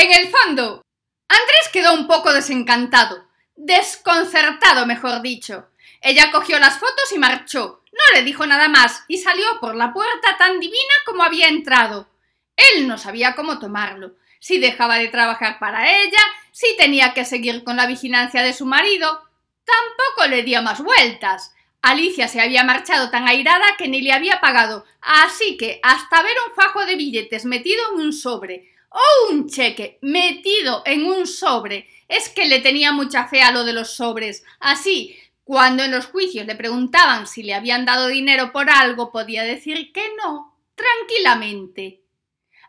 [0.00, 0.82] En el fondo,
[1.28, 5.70] Andrés quedó un poco desencantado, desconcertado, mejor dicho.
[6.00, 7.82] Ella cogió las fotos y marchó.
[7.90, 12.08] No le dijo nada más y salió por la puerta tan divina como había entrado.
[12.54, 16.20] Él no sabía cómo tomarlo, si dejaba de trabajar para ella,
[16.52, 19.28] si tenía que seguir con la vigilancia de su marido.
[19.64, 21.56] Tampoco le dio más vueltas.
[21.82, 26.36] Alicia se había marchado tan airada que ni le había pagado, así que hasta ver
[26.46, 31.88] un fajo de billetes metido en un sobre o un cheque metido en un sobre
[32.08, 34.44] es que le tenía mucha fe a lo de los sobres.
[34.60, 39.44] Así, cuando en los juicios le preguntaban si le habían dado dinero por algo, podía
[39.44, 42.02] decir que no, tranquilamente.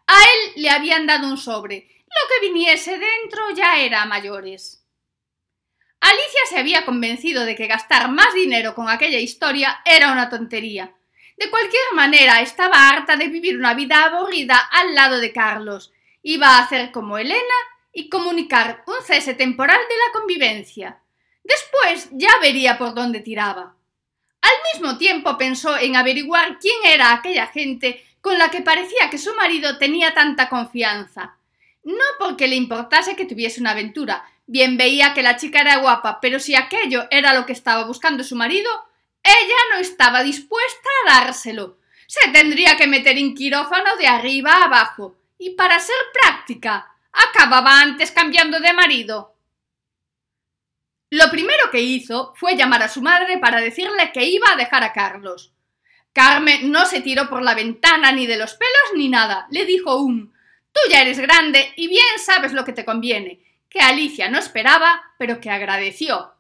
[0.08, 1.88] A él le habían dado un sobre.
[2.06, 4.84] Lo que viniese dentro ya era a mayores.
[6.02, 10.96] Alicia se había convencido de que gastar más dinero con aquella historia era una tontería.
[11.38, 15.92] De cualquier manera, estaba harta de vivir una vida aburrida al lado de Carlos.
[16.22, 17.56] Iba a hacer como Elena
[17.94, 21.00] y comunicar un cese temporal de la convivencia.
[21.44, 23.76] Después ya vería por dónde tiraba.
[24.42, 29.18] Al mismo tiempo pensó en averiguar quién era aquella gente con la que parecía que
[29.18, 31.38] su marido tenía tanta confianza.
[31.84, 36.20] No porque le importase que tuviese una aventura, bien veía que la chica era guapa,
[36.22, 38.70] pero si aquello era lo que estaba buscando su marido,
[39.24, 41.78] ella no estaba dispuesta a dárselo.
[42.08, 47.82] Se tendría que meter en quirófano de arriba a abajo, y para ser práctica, acababa
[47.82, 49.34] antes cambiando de marido.
[51.10, 54.84] Lo primero que hizo fue llamar a su madre para decirle que iba a dejar
[54.84, 55.52] a Carlos.
[56.14, 59.48] Carmen no se tiró por la ventana ni de los pelos ni nada.
[59.50, 60.34] Le dijo un
[60.72, 65.02] Tú ya eres grande y bien sabes lo que te conviene, que Alicia no esperaba,
[65.18, 66.34] pero que agradeció.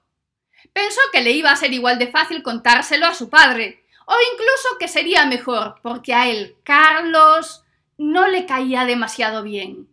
[0.72, 4.77] Pensó que le iba a ser igual de fácil contárselo a su padre, o incluso
[4.80, 7.64] que sería mejor, porque a él, Carlos,
[8.00, 9.88] no le caía demasiado bien.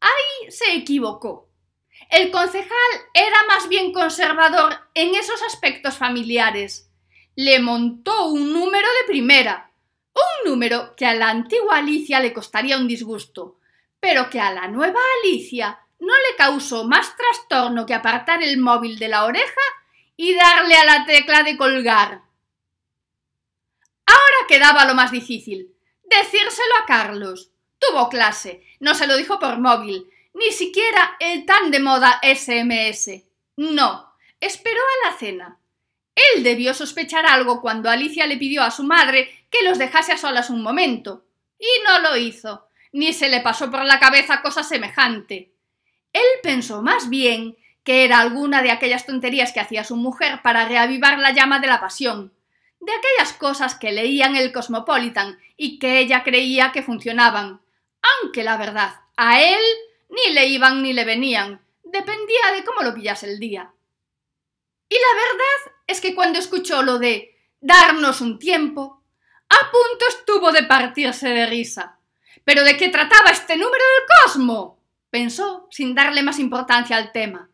[0.00, 1.48] Ahí se equivocó.
[2.08, 2.70] El concejal
[3.14, 6.92] era más bien conservador en esos aspectos familiares
[7.34, 9.70] le montó un número de primera,
[10.14, 13.58] un número que a la antigua Alicia le costaría un disgusto,
[14.00, 18.98] pero que a la nueva Alicia no le causó más trastorno que apartar el móvil
[18.98, 19.62] de la oreja
[20.16, 22.22] y darle a la tecla de colgar.
[24.04, 25.71] Ahora quedaba lo más difícil,
[26.18, 27.50] decírselo a Carlos.
[27.78, 33.24] Tuvo clase, no se lo dijo por móvil, ni siquiera el tan de moda SMS.
[33.56, 35.58] No, esperó a la cena.
[36.14, 40.18] Él debió sospechar algo cuando Alicia le pidió a su madre que los dejase a
[40.18, 41.24] solas un momento.
[41.58, 45.52] Y no lo hizo, ni se le pasó por la cabeza cosa semejante.
[46.12, 50.66] Él pensó más bien que era alguna de aquellas tonterías que hacía su mujer para
[50.66, 52.32] reavivar la llama de la pasión,
[52.82, 57.60] de aquellas cosas que leía en el Cosmopolitan y que ella creía que funcionaban,
[58.02, 59.60] aunque la verdad, a él
[60.10, 63.72] ni le iban ni le venían, dependía de cómo lo pillase el día.
[64.88, 69.00] Y la verdad es que cuando escuchó lo de darnos un tiempo,
[69.48, 71.98] a punto estuvo de partirse de risa.
[72.44, 74.82] ¿Pero de qué trataba este número del Cosmo?
[75.08, 77.48] pensó, sin darle más importancia al tema.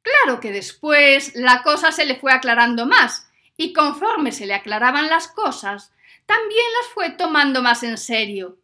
[0.00, 5.08] Claro que después la cosa se le fue aclarando más, y conforme se le aclaraban
[5.08, 5.92] las cosas,
[6.26, 8.58] también las fue tomando más en serio.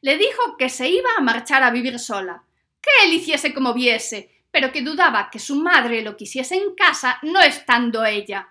[0.00, 2.44] Le dijo que se iba a marchar a vivir sola,
[2.80, 7.18] que él hiciese como viese, pero que dudaba que su madre lo quisiese en casa
[7.22, 8.48] no estando ella.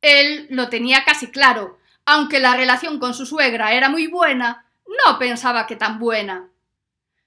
[0.00, 4.66] Él lo tenía casi claro, aunque la relación con su suegra era muy buena,
[5.06, 6.48] no pensaba que tan buena.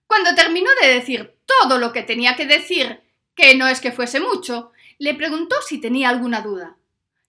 [0.08, 3.02] Cuando terminó de decir todo lo que tenía que decir,
[3.36, 6.76] que no es que fuese mucho, le preguntó si tenía alguna duda.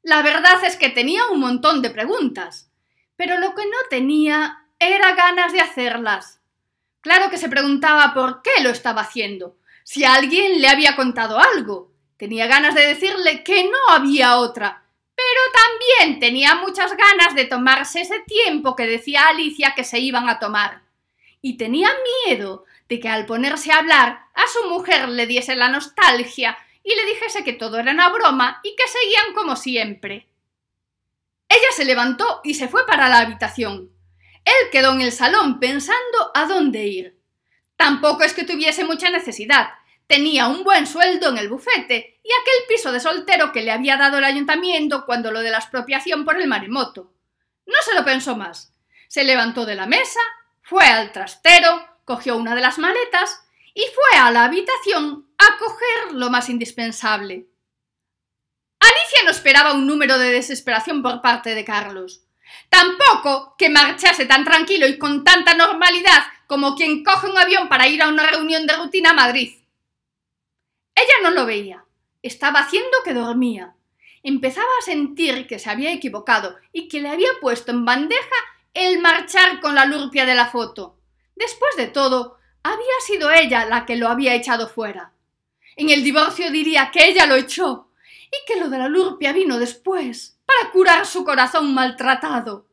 [0.05, 2.71] La verdad es que tenía un montón de preguntas,
[3.17, 6.43] pero lo que no tenía era ganas de hacerlas.
[7.01, 11.91] Claro que se preguntaba por qué lo estaba haciendo, si alguien le había contado algo.
[12.19, 14.85] Tenía ganas de decirle que no había otra,
[15.17, 15.41] pero
[15.99, 20.39] también tenía muchas ganas de tomarse ese tiempo que decía Alicia que se iban a
[20.39, 20.83] tomar.
[21.41, 21.89] Y tenía
[22.27, 26.95] miedo de que al ponerse a hablar a su mujer le diese la nostalgia y
[26.95, 30.29] le dijese que todo era una broma y que seguían como siempre.
[31.49, 33.91] Ella se levantó y se fue para la habitación.
[34.45, 37.19] Él quedó en el salón pensando a dónde ir.
[37.77, 39.71] Tampoco es que tuviese mucha necesidad.
[40.07, 43.97] Tenía un buen sueldo en el bufete y aquel piso de soltero que le había
[43.97, 47.13] dado el ayuntamiento cuando lo de la expropiación por el maremoto.
[47.67, 48.75] No se lo pensó más.
[49.09, 50.21] Se levantó de la mesa,
[50.63, 53.41] fue al trastero, cogió una de las maletas
[53.73, 57.47] y fue a la habitación a coger lo más indispensable.
[58.81, 62.25] Alicia no esperaba un número de desesperación por parte de Carlos.
[62.69, 67.89] Tampoco que marchase tan tranquilo y con tanta normalidad como quien coge un avión para
[67.89, 69.55] ir a una reunión de rutina a Madrid.
[70.95, 71.85] Ella no lo veía,
[72.23, 73.75] estaba haciendo que dormía.
[74.23, 78.37] Empezaba a sentir que se había equivocado y que le había puesto en bandeja
[78.73, 80.99] el marchar con la lurpia de la foto.
[81.35, 85.14] Después de todo, había sido ella la que lo había echado fuera.
[85.77, 87.91] En el divorcio diría que ella lo echó
[88.27, 92.69] y que lo de la lurpia vino después, para curar su corazón maltratado.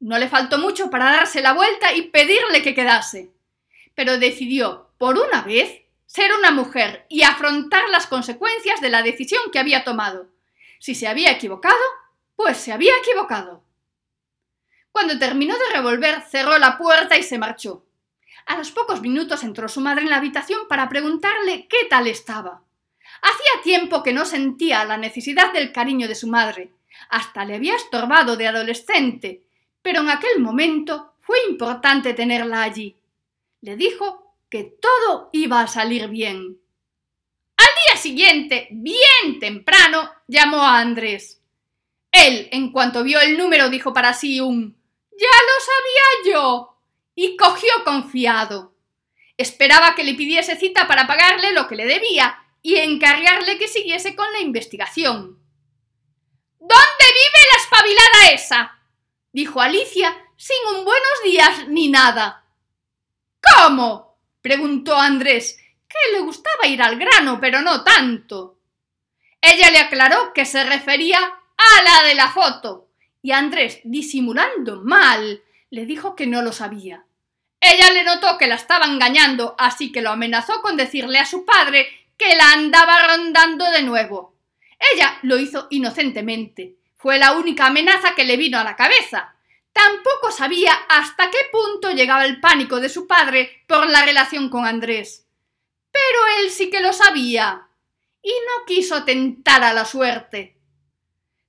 [0.00, 3.32] No le faltó mucho para darse la vuelta y pedirle que quedase,
[3.94, 9.42] pero decidió, por una vez, ser una mujer y afrontar las consecuencias de la decisión
[9.52, 10.28] que había tomado.
[10.78, 11.82] Si se había equivocado,
[12.36, 13.64] pues se había equivocado.
[14.92, 17.84] Cuando terminó de revolver, cerró la puerta y se marchó.
[18.46, 22.62] A los pocos minutos entró su madre en la habitación para preguntarle qué tal estaba.
[23.22, 26.72] Hacía tiempo que no sentía la necesidad del cariño de su madre.
[27.08, 29.44] Hasta le había estorbado de adolescente,
[29.82, 32.96] pero en aquel momento fue importante tenerla allí.
[33.62, 36.60] Le dijo que todo iba a salir bien.
[37.56, 41.40] Al día siguiente, bien temprano, llamó a Andrés.
[42.12, 44.76] Él, en cuanto vio el número, dijo para sí un
[45.18, 46.73] Ya lo sabía yo.
[47.14, 48.74] Y cogió confiado.
[49.36, 54.14] Esperaba que le pidiese cita para pagarle lo que le debía y encargarle que siguiese
[54.14, 55.38] con la investigación.
[56.58, 58.78] ¿Dónde vive la espabilada esa?
[59.32, 62.44] dijo Alicia sin un buenos días ni nada.
[63.40, 64.18] ¿Cómo?
[64.40, 65.58] preguntó Andrés,
[65.88, 68.58] que le gustaba ir al grano, pero no tanto.
[69.40, 72.88] Ella le aclaró que se refería a la de la foto,
[73.22, 75.42] y Andrés, disimulando mal,
[75.74, 77.04] le dijo que no lo sabía.
[77.60, 81.44] Ella le notó que la estaba engañando, así que lo amenazó con decirle a su
[81.44, 84.36] padre que la andaba rondando de nuevo.
[84.92, 86.76] Ella lo hizo inocentemente.
[86.94, 89.34] Fue la única amenaza que le vino a la cabeza.
[89.72, 94.66] Tampoco sabía hasta qué punto llegaba el pánico de su padre por la relación con
[94.66, 95.26] Andrés.
[95.90, 97.66] Pero él sí que lo sabía.
[98.22, 100.56] Y no quiso tentar a la suerte.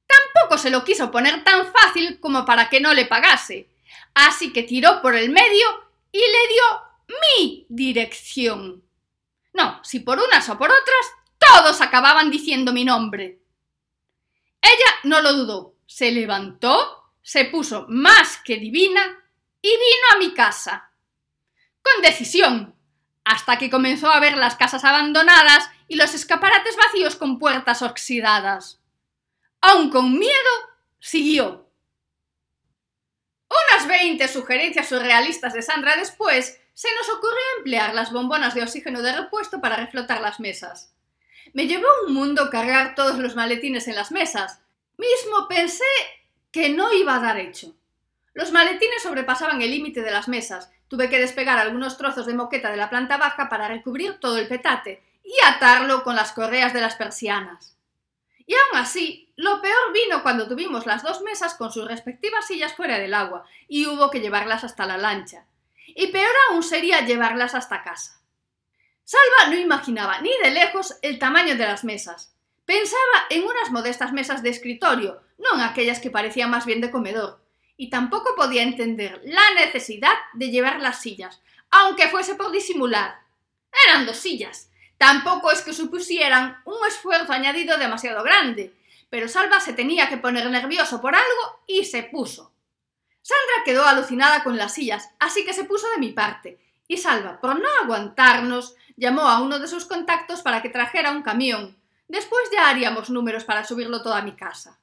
[0.08, 3.70] Tampoco se lo quiso poner tan fácil como para que no le pagase.
[4.16, 5.68] Así que tiró por el medio
[6.12, 8.84] y le dio mi dirección.
[9.54, 13.42] No, si por unas o por otras, todos acababan diciendo mi nombre.
[14.62, 19.24] Ella no lo dudó, se levantó, se puso más que divina
[19.62, 20.92] y vino a mi casa.
[21.82, 22.76] Con decisión,
[23.26, 28.80] hasta que comenzó a ver las casas abandonadas y los escaparates vacíos con puertas oxidadas.
[29.62, 30.52] Aun con miedo,
[31.00, 31.65] siguió.
[33.72, 39.02] Unas veinte sugerencias surrealistas de Sandra después, se nos ocurrió emplear las bombonas de oxígeno
[39.02, 40.94] de repuesto para reflotar las mesas.
[41.54, 44.60] Me llevó un mundo cargar todos los maletines en las mesas.
[44.98, 45.84] Mismo pensé
[46.52, 47.74] que no iba a dar hecho.
[48.34, 50.70] Los maletines sobrepasaban el límite de las mesas.
[50.90, 54.48] Tuve que despegar algunos trozos de moqueta de la planta baja para recubrir todo el
[54.48, 57.75] petate y atarlo con las correas de las persianas.
[58.46, 62.76] Y aún así, lo peor vino cuando tuvimos las dos mesas con sus respectivas sillas
[62.76, 65.46] fuera del agua y hubo que llevarlas hasta la lancha
[65.88, 68.22] y peor aún sería llevarlas hasta casa.
[69.04, 72.34] Salva no imaginaba ni de lejos el tamaño de las mesas.
[72.66, 76.90] Pensaba en unas modestas mesas de escritorio, no en aquellas que parecían más bien de
[76.90, 77.40] comedor,
[77.78, 83.20] y tampoco podía entender la necesidad de llevar las sillas, aunque fuese por disimular.
[83.88, 84.72] Eran dos sillas.
[84.98, 88.74] Tampoco es que supusieran un esfuerzo añadido demasiado grande,
[89.10, 92.52] pero Salva se tenía que poner nervioso por algo y se puso.
[93.22, 97.40] Sandra quedó alucinada con las sillas, así que se puso de mi parte, y Salva,
[97.42, 101.78] por no aguantarnos, llamó a uno de sus contactos para que trajera un camión.
[102.08, 104.80] Después ya haríamos números para subirlo todo a mi casa.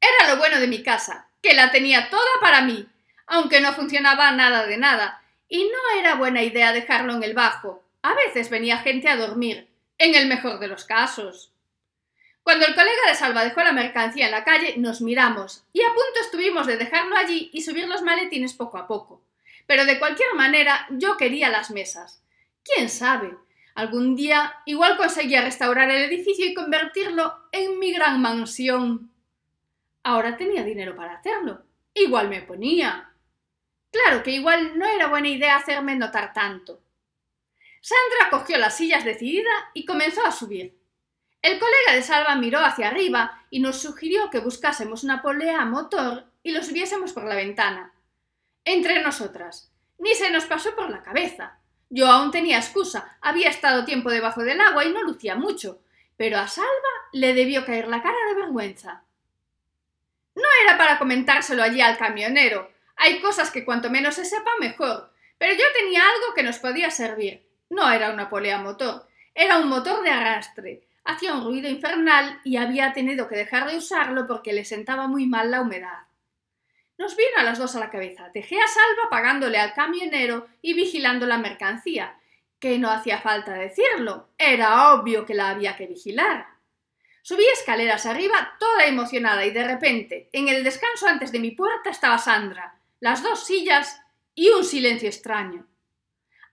[0.00, 2.88] Era lo bueno de mi casa, que la tenía toda para mí,
[3.26, 7.82] aunque no funcionaba nada de nada, y no era buena idea dejarlo en el bajo.
[8.02, 11.52] A veces venía gente a dormir, en el mejor de los casos.
[12.42, 15.88] Cuando el colega de Salva dejó la mercancía en la calle, nos miramos, y a
[15.88, 19.22] punto estuvimos de dejarlo allí y subir los maletines poco a poco.
[19.66, 22.22] Pero de cualquier manera, yo quería las mesas.
[22.64, 23.36] ¿Quién sabe?
[23.74, 29.10] Algún día igual conseguía restaurar el edificio y convertirlo en mi gran mansión.
[30.02, 31.62] Ahora tenía dinero para hacerlo.
[31.94, 33.10] Igual me ponía.
[33.90, 36.80] Claro que igual no era buena idea hacerme notar tanto.
[37.80, 40.78] Sandra cogió las sillas decidida y comenzó a subir.
[41.42, 45.64] El colega de Salva miró hacia arriba y nos sugirió que buscásemos una polea a
[45.64, 47.94] motor y lo subiésemos por la ventana.
[48.64, 49.72] Entre nosotras.
[49.98, 51.58] Ni se nos pasó por la cabeza.
[51.88, 55.82] Yo aún tenía excusa, había estado tiempo debajo del agua y no lucía mucho,
[56.16, 56.68] pero a Salva
[57.12, 59.02] le debió caer la cara de vergüenza.
[60.34, 62.70] No era para comentárselo allí al camionero.
[62.96, 66.90] Hay cosas que cuanto menos se sepa mejor, Pero yo tenía algo que nos podía
[66.90, 67.49] servir.
[67.70, 70.82] No era una polea motor, era un motor de arrastre.
[71.04, 75.26] Hacía un ruido infernal y había tenido que dejar de usarlo porque le sentaba muy
[75.26, 76.00] mal la humedad.
[76.98, 78.28] Nos vino a las dos a la cabeza.
[78.34, 82.18] Dejé a Salva pagándole al camionero y vigilando la mercancía,
[82.58, 84.28] que no hacía falta decirlo.
[84.36, 86.46] Era obvio que la había que vigilar.
[87.22, 91.88] Subí escaleras arriba, toda emocionada, y de repente, en el descanso antes de mi puerta
[91.88, 94.02] estaba Sandra, las dos sillas
[94.34, 95.69] y un silencio extraño.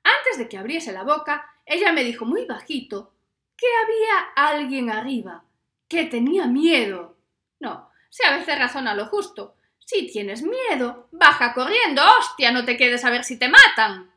[0.08, 3.12] Antes de que abriese la boca, ella me dijo muy bajito
[3.58, 5.44] que había alguien arriba,
[5.90, 7.18] que tenía miedo.
[7.60, 9.56] No, si a veces razona lo justo.
[9.80, 14.12] Si tienes miedo, baja corriendo, hostia, no te quedes a ver si te matan.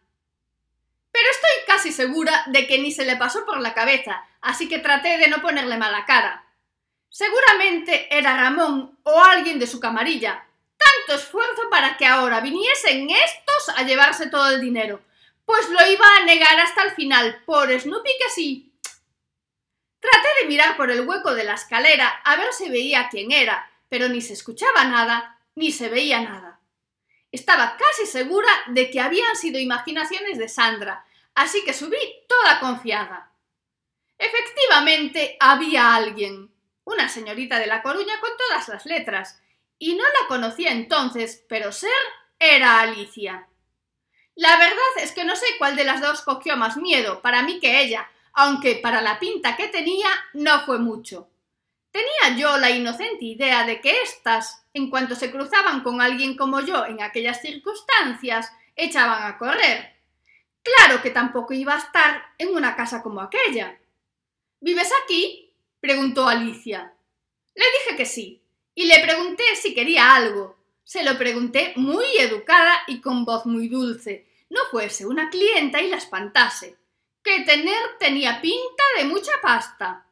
[1.11, 4.79] Pero estoy casi segura de que ni se le pasó por la cabeza, así que
[4.79, 6.45] traté de no ponerle mala cara.
[7.09, 10.47] Seguramente era Ramón o alguien de su camarilla.
[10.79, 15.03] Tanto esfuerzo para que ahora viniesen estos a llevarse todo el dinero.
[15.51, 18.73] Pues lo iba a negar hasta el final, por Snoopy que sí.
[19.99, 23.69] Traté de mirar por el hueco de la escalera a ver si veía quién era,
[23.89, 26.61] pero ni se escuchaba nada, ni se veía nada.
[27.33, 31.05] Estaba casi segura de que habían sido imaginaciones de Sandra,
[31.35, 33.33] así que subí toda confiada.
[34.19, 36.55] Efectivamente, había alguien,
[36.85, 39.43] una señorita de La Coruña con todas las letras,
[39.81, 41.91] y no la conocía entonces, pero ser
[42.39, 43.50] era Alicia.
[44.41, 47.61] La verdad es que no sé cuál de las dos cogió más miedo, para mí
[47.61, 51.29] que ella, aunque para la pinta que tenía no fue mucho.
[51.91, 56.61] Tenía yo la inocente idea de que éstas, en cuanto se cruzaban con alguien como
[56.61, 59.95] yo en aquellas circunstancias, echaban a correr.
[60.63, 63.79] Claro que tampoco iba a estar en una casa como aquella.
[64.59, 65.53] ¿Vives aquí?
[65.81, 66.95] preguntó Alicia.
[67.55, 68.43] Le dije que sí,
[68.75, 70.57] y le pregunté si quería algo.
[70.83, 74.30] Se lo pregunté muy educada y con voz muy dulce.
[74.51, 76.77] No fuese una clienta y la espantase.
[77.23, 80.07] Que tener tenía pinta de mucha pasta.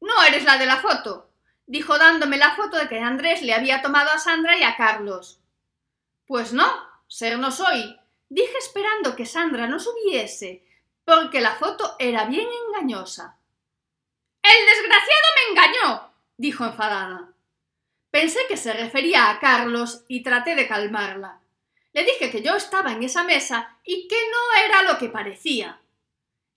[0.00, 1.30] No eres la de la foto,
[1.66, 5.40] dijo dándome la foto de que Andrés le había tomado a Sandra y a Carlos.
[6.26, 6.66] Pues no,
[7.06, 10.64] ser no soy, dije esperando que Sandra no subiese,
[11.04, 13.38] porque la foto era bien engañosa.
[14.42, 17.32] El desgraciado me engañó, dijo enfadada.
[18.10, 21.40] Pensé que se refería a Carlos y traté de calmarla.
[21.94, 25.80] Le dije que yo estaba en esa mesa y que no era lo que parecía.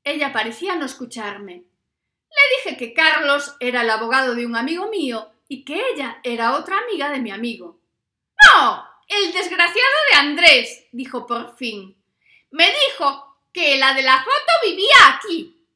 [0.03, 1.53] Ella parecía no escucharme.
[1.53, 6.55] Le dije que Carlos era el abogado de un amigo mío y que ella era
[6.55, 7.79] otra amiga de mi amigo.
[8.55, 11.95] No, el desgraciado de Andrés, dijo por fin.
[12.49, 15.67] Me dijo que la de la foto vivía aquí.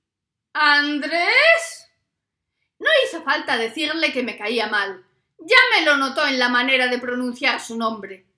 [0.53, 1.87] ¿Andrés?
[2.79, 5.05] No hizo falta decirle que me caía mal.
[5.37, 8.30] Ya me lo notó en la manera de pronunciar su nombre.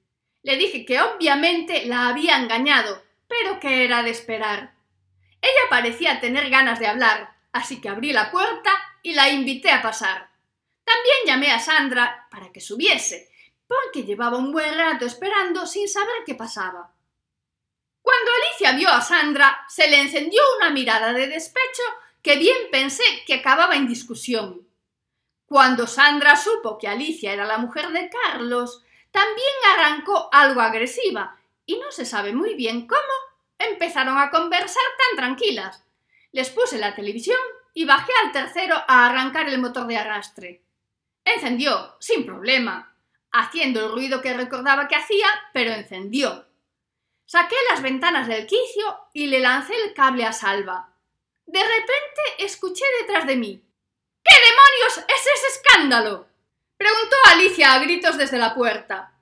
[0.43, 4.75] Le dije que obviamente la había engañado, pero que era de esperar.
[5.41, 8.71] Ella parecía tener ganas de hablar, así que abrí la puerta
[9.01, 10.29] y la invité a pasar.
[10.83, 13.29] También llamé a Sandra para que subiese,
[13.67, 16.93] porque llevaba un buen rato esperando sin saber qué pasaba.
[18.01, 21.83] Cuando Alicia vio a Sandra, se le encendió una mirada de despecho
[22.21, 24.67] que bien pensé que acababa en discusión.
[25.45, 28.82] Cuando Sandra supo que Alicia era la mujer de Carlos,
[29.13, 33.01] también arrancó algo agresiva, y no se sabe muy bien cómo
[33.59, 35.85] empezaron a conversar tan tranquilas.
[36.31, 37.37] Les puse la televisión
[37.75, 40.63] y bajé al tercero a arrancar el motor de arrastre.
[41.23, 42.97] Encendió, sin problema,
[43.31, 46.47] haciendo el ruido que recordaba que hacía, pero encendió.
[47.25, 50.89] Saqué las ventanas del quicio y le lancé el cable a Salva.
[51.45, 53.63] De repente escuché detrás de mí.
[54.23, 56.32] ¿Qué demonios es ese escándalo?
[56.77, 59.13] Preguntó Alicia a gritos desde la puerta.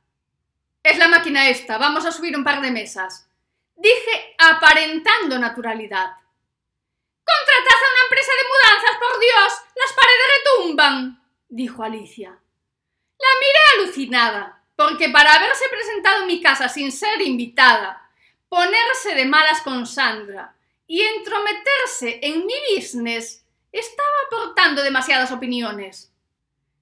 [0.84, 3.28] Es la máquina esta, vamos a subir un par de mesas.
[3.76, 6.12] Dije aparentando naturalidad.
[7.24, 9.54] Contratad a una empresa de mudanzas, por Dios.
[9.76, 12.30] Las paredes retumban, dijo Alicia.
[12.30, 18.10] La miré alucinada, porque para haberse presentado en mi casa sin ser invitada,
[18.50, 20.56] ponerse de malas con Sandra,
[20.88, 26.11] y entrometerse en mi business estaba aportando demasiadas opiniones.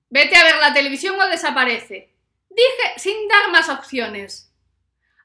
[0.10, 2.14] Vete a ver la televisión o desaparece,
[2.50, 4.52] dije sin dar más opciones.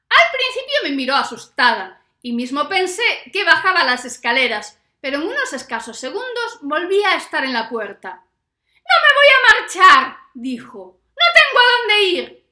[0.09, 5.53] Al principio me miró asustada y mismo pensé que bajaba las escaleras, pero en unos
[5.53, 8.09] escasos segundos volví a estar en la puerta.
[8.11, 10.99] No me voy a marchar, dijo.
[11.15, 12.45] No tengo a dónde ir.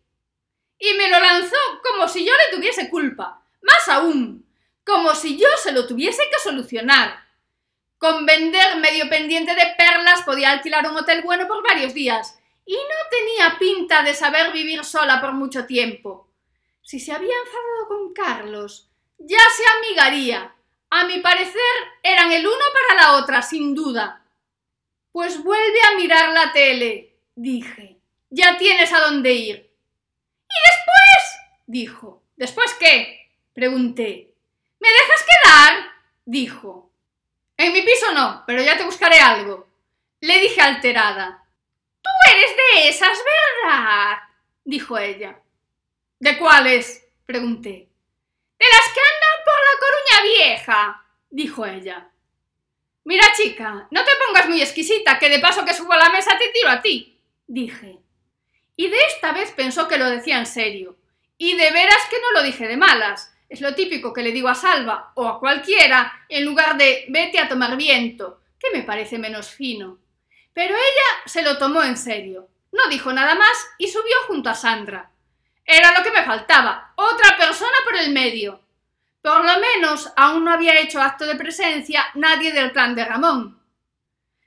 [0.79, 3.43] Y me lo lanzó como si yo le tuviese culpa.
[3.61, 4.45] Más aún,
[4.83, 7.23] como si yo se lo tuviese que solucionar.
[8.03, 12.73] Con vender medio pendiente de perlas podía alquilar un hotel bueno por varios días, y
[12.73, 16.27] no tenía pinta de saber vivir sola por mucho tiempo.
[16.81, 20.53] Si se había enfadado con Carlos, ya se amigaría.
[20.89, 21.63] A mi parecer
[22.03, 24.25] eran el uno para la otra, sin duda.
[25.13, 28.01] Pues vuelve a mirar la tele, dije.
[28.29, 29.55] Ya tienes a dónde ir.
[29.55, 31.39] ¿Y después?
[31.67, 32.21] dijo.
[32.35, 33.31] ¿Después qué?
[33.53, 34.33] pregunté.
[34.81, 35.85] ¿Me dejas quedar?
[36.25, 36.92] dijo.
[37.63, 39.69] En mi piso no, pero ya te buscaré algo.
[40.19, 41.45] Le dije alterada.
[42.01, 43.17] Tú eres de esas,
[43.63, 44.17] ¿verdad?
[44.65, 45.39] dijo ella.
[46.19, 47.07] ¿De cuáles?
[47.25, 47.87] pregunté.
[48.59, 52.09] De las que andan por la Coruña Vieja, dijo ella.
[53.05, 56.37] Mira, chica, no te pongas muy exquisita, que de paso que subo a la mesa
[56.37, 57.17] te tiro a ti,
[57.47, 57.97] dije.
[58.75, 60.97] Y de esta vez pensó que lo decía en serio.
[61.37, 63.32] Y de veras que no lo dije de malas.
[63.49, 67.39] Es lo típico que le digo a Salva o a cualquiera en lugar de vete
[67.39, 69.99] a tomar viento, que me parece menos fino.
[70.53, 72.47] Pero ella se lo tomó en serio.
[72.71, 75.11] No dijo nada más y subió junto a Sandra.
[75.65, 78.59] Era lo que me faltaba, otra persona por el medio.
[79.21, 83.59] Por lo menos aún no había hecho acto de presencia nadie del clan de Ramón.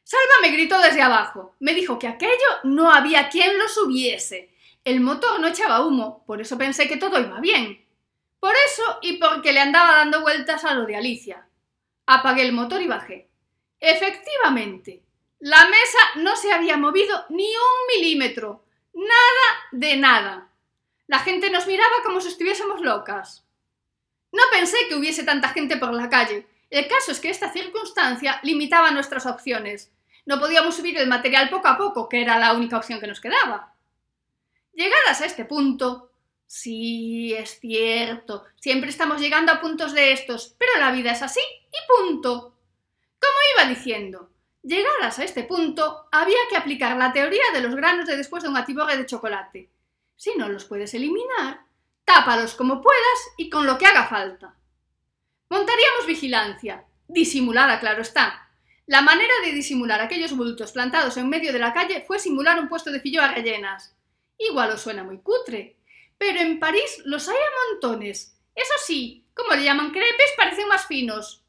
[0.05, 1.55] Salva me gritó desde abajo.
[1.61, 4.51] Me dijo que aquello no había quien lo subiese.
[4.85, 7.86] El motor no echaba humo, por eso pensé que todo iba bien.
[8.47, 11.49] Por eso y porque le andaba dando vueltas a lo de Alicia.
[12.07, 13.29] Apagué el motor y bajé.
[13.81, 15.03] Efectivamente,
[15.41, 18.65] la mesa no se había movido ni un milímetro.
[18.95, 20.49] Nada de nada.
[21.09, 23.45] La gente nos miraba como si estuviésemos locas.
[24.31, 26.47] No pensé que hubiese tanta gente por la calle.
[26.71, 29.91] El caso es que esta circunstancia limitaba nuestras opciones.
[30.25, 33.21] No podíamos subir el material poco a poco, que era la única opción que nos
[33.21, 33.75] quedaba.
[34.73, 36.13] Llegadas a este punto,
[36.47, 41.41] sí, es cierto, siempre estamos llegando a puntos de estos, pero la vida es así
[41.41, 42.55] y punto.
[43.19, 44.31] Como iba diciendo,
[44.63, 48.49] llegadas a este punto, había que aplicar la teoría de los granos de después de
[48.49, 49.71] un atiborre de chocolate.
[50.17, 51.67] Si no los puedes eliminar,
[52.05, 54.55] tápalos como puedas y con lo que haga falta.
[55.49, 58.51] Montaríamos vigilancia, disimulada, claro está.
[58.87, 62.69] La manera de disimular aquellos bultos plantados en medio de la calle fue simular un
[62.69, 63.97] puesto de filloas rellenas.
[64.39, 65.77] Igual os suena muy cutre,
[66.19, 68.39] pero en París los hay a montones.
[68.55, 71.45] Eso sí, como le llaman crepes, parecen más finos.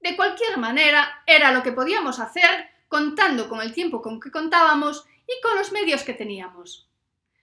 [0.00, 5.06] De cualquier manera, era lo que podíamos hacer contando con el tiempo con que contábamos
[5.26, 6.88] y con los medios que teníamos.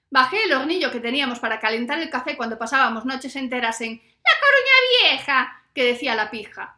[0.10, 4.32] Bajé el hornillo que teníamos para calentar el café cuando pasábamos noches enteras en La
[4.40, 6.78] Coruña Vieja, que decía la pija.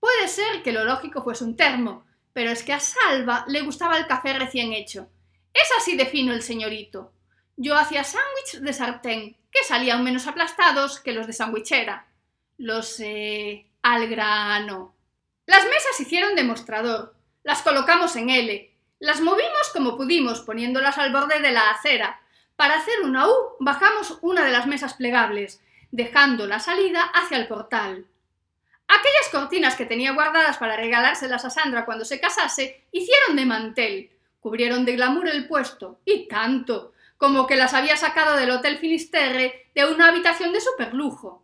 [0.00, 3.96] Puede ser que lo lógico fuese un termo, pero es que a Salva le gustaba
[3.96, 5.08] el café recién hecho.
[5.54, 7.13] Es así de fino el señorito.
[7.56, 12.06] Yo hacía sándwich de sartén, que salían menos aplastados que los de sandwichera.
[12.58, 13.66] Los sé.
[13.82, 14.94] al grano.
[15.46, 17.14] Las mesas hicieron de mostrador.
[17.42, 18.70] Las colocamos en L.
[18.98, 22.20] Las movimos como pudimos, poniéndolas al borde de la acera,
[22.56, 27.46] para hacer una U, bajamos una de las mesas plegables, dejando la salida hacia el
[27.46, 28.06] portal.
[28.88, 34.10] Aquellas cortinas que tenía guardadas para regalárselas a Sandra cuando se casase hicieron de mantel,
[34.40, 36.93] cubrieron de glamour el puesto, y tanto,
[37.24, 41.42] como que las había sacado del Hotel Finisterre de una habitación de superlujo.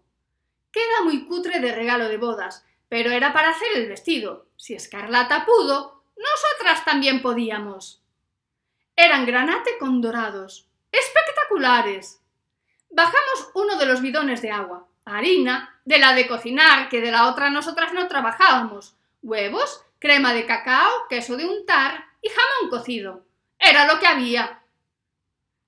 [0.71, 4.47] Queda muy cutre de regalo de bodas, pero era para hacer el vestido.
[4.57, 8.03] Si Escarlata pudo, nosotras también podíamos.
[8.95, 12.21] Eran granate con dorados, espectaculares.
[12.91, 17.27] Bajamos uno de los bidones de agua, harina, de la de cocinar, que de la
[17.27, 23.25] otra nosotras no trabajábamos, huevos, crema de cacao, queso de untar y jamón cocido.
[23.59, 24.60] Era lo que había.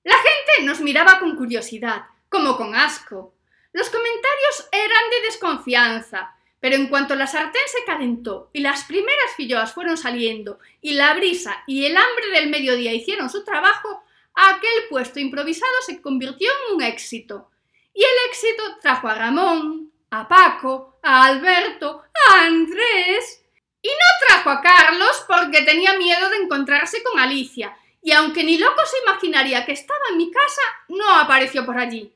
[0.03, 3.33] La gente nos miraba con curiosidad, como con asco.
[3.71, 9.35] Los comentarios eran de desconfianza, pero en cuanto la sartén se calentó y las primeras
[9.35, 14.87] filloas fueron saliendo y la brisa y el hambre del mediodía hicieron su trabajo, aquel
[14.89, 17.49] puesto improvisado se convirtió en un éxito.
[17.93, 23.43] Y el éxito trajo a Ramón, a Paco, a Alberto, a Andrés.
[23.81, 28.57] Y no trajo a Carlos porque tenía miedo de encontrarse con Alicia, y aunque ni
[28.57, 32.13] loco se imaginaría que estaba en mi casa, no apareció por allí.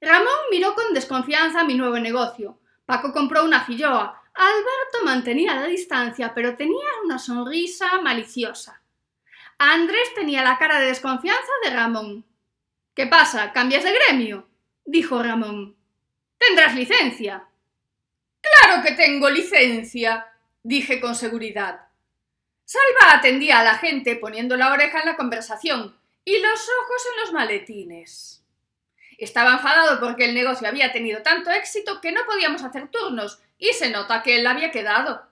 [0.00, 2.58] Ramón miró con desconfianza mi nuevo negocio.
[2.86, 4.22] Paco compró una filloa.
[4.32, 8.80] Alberto mantenía la distancia, pero tenía una sonrisa maliciosa.
[9.58, 12.24] Andrés tenía la cara de desconfianza de Ramón.
[12.94, 13.52] ¿Qué pasa?
[13.52, 14.48] ¿Cambias de gremio?
[14.86, 15.76] dijo Ramón.
[16.38, 17.46] Tendrás licencia.
[18.40, 20.26] Claro que tengo licencia,
[20.62, 21.89] dije con seguridad.
[22.70, 27.20] Salva atendía a la gente poniendo la oreja en la conversación y los ojos en
[27.20, 28.44] los maletines.
[29.18, 33.72] Estaba enfadado porque el negocio había tenido tanto éxito que no podíamos hacer turnos y
[33.72, 35.26] se nota que él había quedado.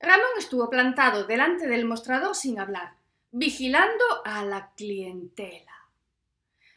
[0.00, 2.94] Ramón estuvo plantado delante del mostrador sin hablar
[3.30, 5.86] vigilando a la clientela.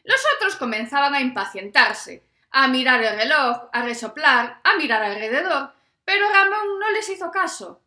[0.04, 2.24] Los otros comenzaban a impacientarse.
[2.52, 5.74] a mirar el reloj, a resoplar, a mirar alrededor,
[6.06, 7.82] pero Ramón no les hizo caso.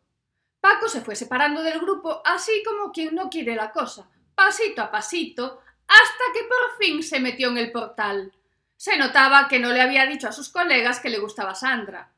[0.65, 4.89] Paco se fue separando del grupo así como quien no quiere la cosa, pasito a
[4.89, 8.33] pasito, hasta que por fin se metió en el portal.
[8.75, 12.09] Se notaba que no le había dicho a sus colegas que le gustaba Sandra.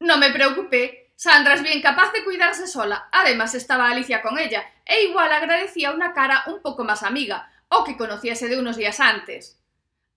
[0.00, 3.08] No me preocupé, Sandra es bien capaz de cuidarse sola.
[3.12, 7.84] Además estaba Alicia con ella, e igual agradecía una cara un poco más amiga, o
[7.84, 9.56] que conociese de unos días antes.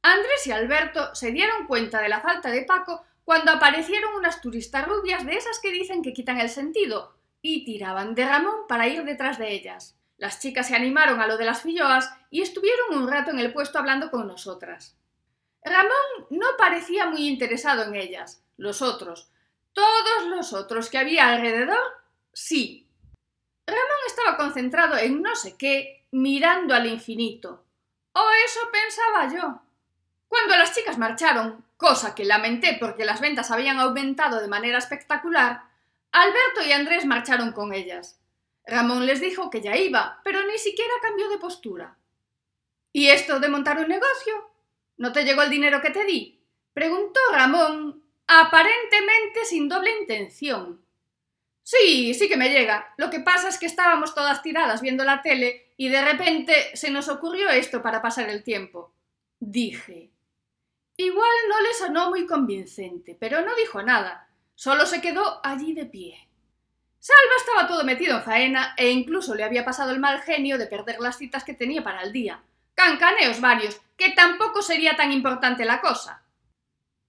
[0.01, 4.87] Andrés y Alberto se dieron cuenta de la falta de Paco cuando aparecieron unas turistas
[4.87, 9.03] rubias de esas que dicen que quitan el sentido, y tiraban de Ramón para ir
[9.03, 9.95] detrás de ellas.
[10.17, 13.53] Las chicas se animaron a lo de las filloas y estuvieron un rato en el
[13.53, 14.97] puesto hablando con nosotras.
[15.63, 18.43] Ramón no parecía muy interesado en ellas.
[18.57, 19.31] Los otros,
[19.73, 21.79] todos los otros que había alrededor,
[22.33, 22.87] sí.
[23.65, 27.63] Ramón estaba concentrado en no sé qué, mirando al infinito.
[28.13, 29.61] O eso pensaba yo.
[30.27, 35.68] Cuando las chicas marcharon, cosa que lamenté porque las ventas habían aumentado de manera espectacular,
[36.11, 38.19] Alberto y Andrés marcharon con ellas.
[38.65, 41.97] Ramón les dijo que ya iba, pero ni siquiera cambió de postura.
[42.91, 44.51] ¿Y esto de montar un negocio?
[44.97, 46.39] ¿No te llegó el dinero que te di?
[46.73, 50.81] preguntó Ramón, aparentemente sin doble intención.
[51.63, 52.93] Sí, sí que me llega.
[52.97, 56.89] Lo que pasa es que estábamos todas tiradas viendo la tele y de repente se
[56.89, 58.93] nos ocurrió esto para pasar el tiempo.
[59.39, 60.09] Dije.
[60.97, 64.28] Igual no le sonó muy convincente, pero no dijo nada.
[64.59, 66.27] Solo se quedó allí de pie.
[66.99, 70.67] Salva estaba todo metido en faena e incluso le había pasado el mal genio de
[70.67, 72.43] perder las citas que tenía para el día.
[72.75, 76.23] Cancaneos varios, que tampoco sería tan importante la cosa.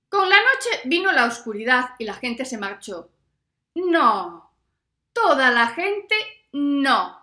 [0.08, 3.10] Con la noche vino la oscuridad y la gente se marchó.
[3.74, 4.52] No.
[5.12, 6.14] Toda la gente
[6.52, 7.18] no.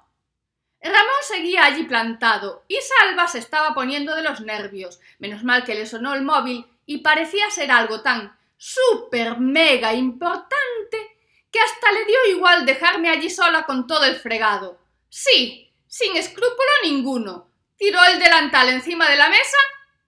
[0.82, 5.00] Ramón seguía allí plantado y Salva se estaba poniendo de los nervios.
[5.20, 11.18] Menos mal que le sonó el móvil y parecía ser algo tan súper mega importante
[11.52, 14.80] que hasta le dio igual dejarme allí sola con todo el fregado.
[15.10, 17.50] Sí, sin escrúpulo ninguno.
[17.78, 19.58] Tiró el delantal encima de la mesa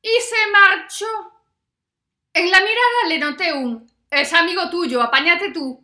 [0.02, 1.34] y se marchó.
[2.34, 5.84] En la mirada le noté un es amigo tuyo, apáñate tú.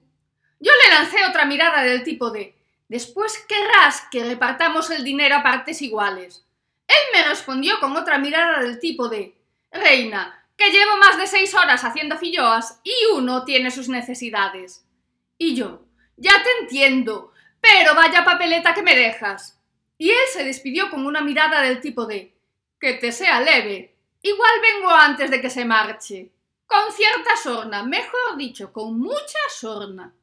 [0.59, 2.55] Yo le lancé otra mirada del tipo de
[2.87, 6.45] Después querrás que repartamos el dinero a partes iguales.
[6.87, 9.35] Él me respondió con otra mirada del tipo de
[9.71, 14.85] Reina, que llevo más de seis horas haciendo filloas y uno tiene sus necesidades.
[15.37, 15.85] Y yo,
[16.17, 19.59] ya te entiendo, pero vaya papeleta que me dejas.
[19.97, 22.35] Y él se despidió con una mirada del tipo de
[22.79, 23.95] que te sea leve.
[24.21, 26.31] Igual vengo antes de que se marche.
[26.65, 30.13] Con cierta sorna, mejor dicho, con mucha sorna.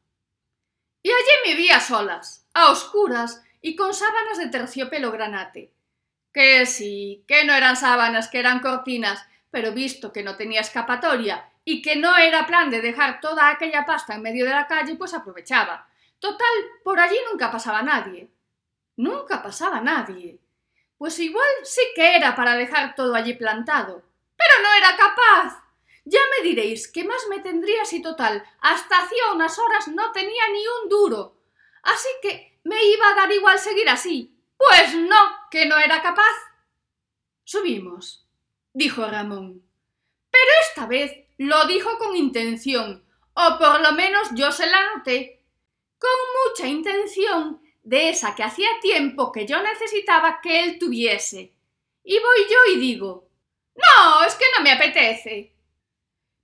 [1.03, 5.73] Y allí me vi a solas, a oscuras y con sábanas de terciopelo granate.
[6.33, 11.49] Que sí, que no eran sábanas, que eran cortinas, pero visto que no tenía escapatoria
[11.65, 14.97] y que no era plan de dejar toda aquella pasta en medio de la calle,
[14.97, 15.87] pues aprovechaba.
[16.19, 16.49] Total,
[16.83, 18.29] por allí nunca pasaba nadie.
[18.97, 20.41] Nunca pasaba nadie.
[20.97, 24.03] Pues igual sí que era para dejar todo allí plantado.
[24.37, 25.63] Pero no era capaz.
[26.05, 30.43] Ya me diréis qué más me tendría si total, hasta hacía unas horas no tenía
[30.53, 31.37] ni un duro.
[31.83, 34.35] Así que me iba a dar igual seguir así.
[34.57, 36.35] Pues no, que no era capaz.
[37.45, 38.22] Subimos,
[38.73, 39.63] dijo Ramón.
[40.31, 43.05] Pero esta vez lo dijo con intención,
[43.35, 45.41] o por lo menos yo se la noté.
[45.99, 46.11] Con
[46.47, 51.53] mucha intención de esa que hacía tiempo que yo necesitaba que él tuviese.
[52.05, 53.29] Y voy yo y digo,
[53.75, 55.55] no, es que no me apetece.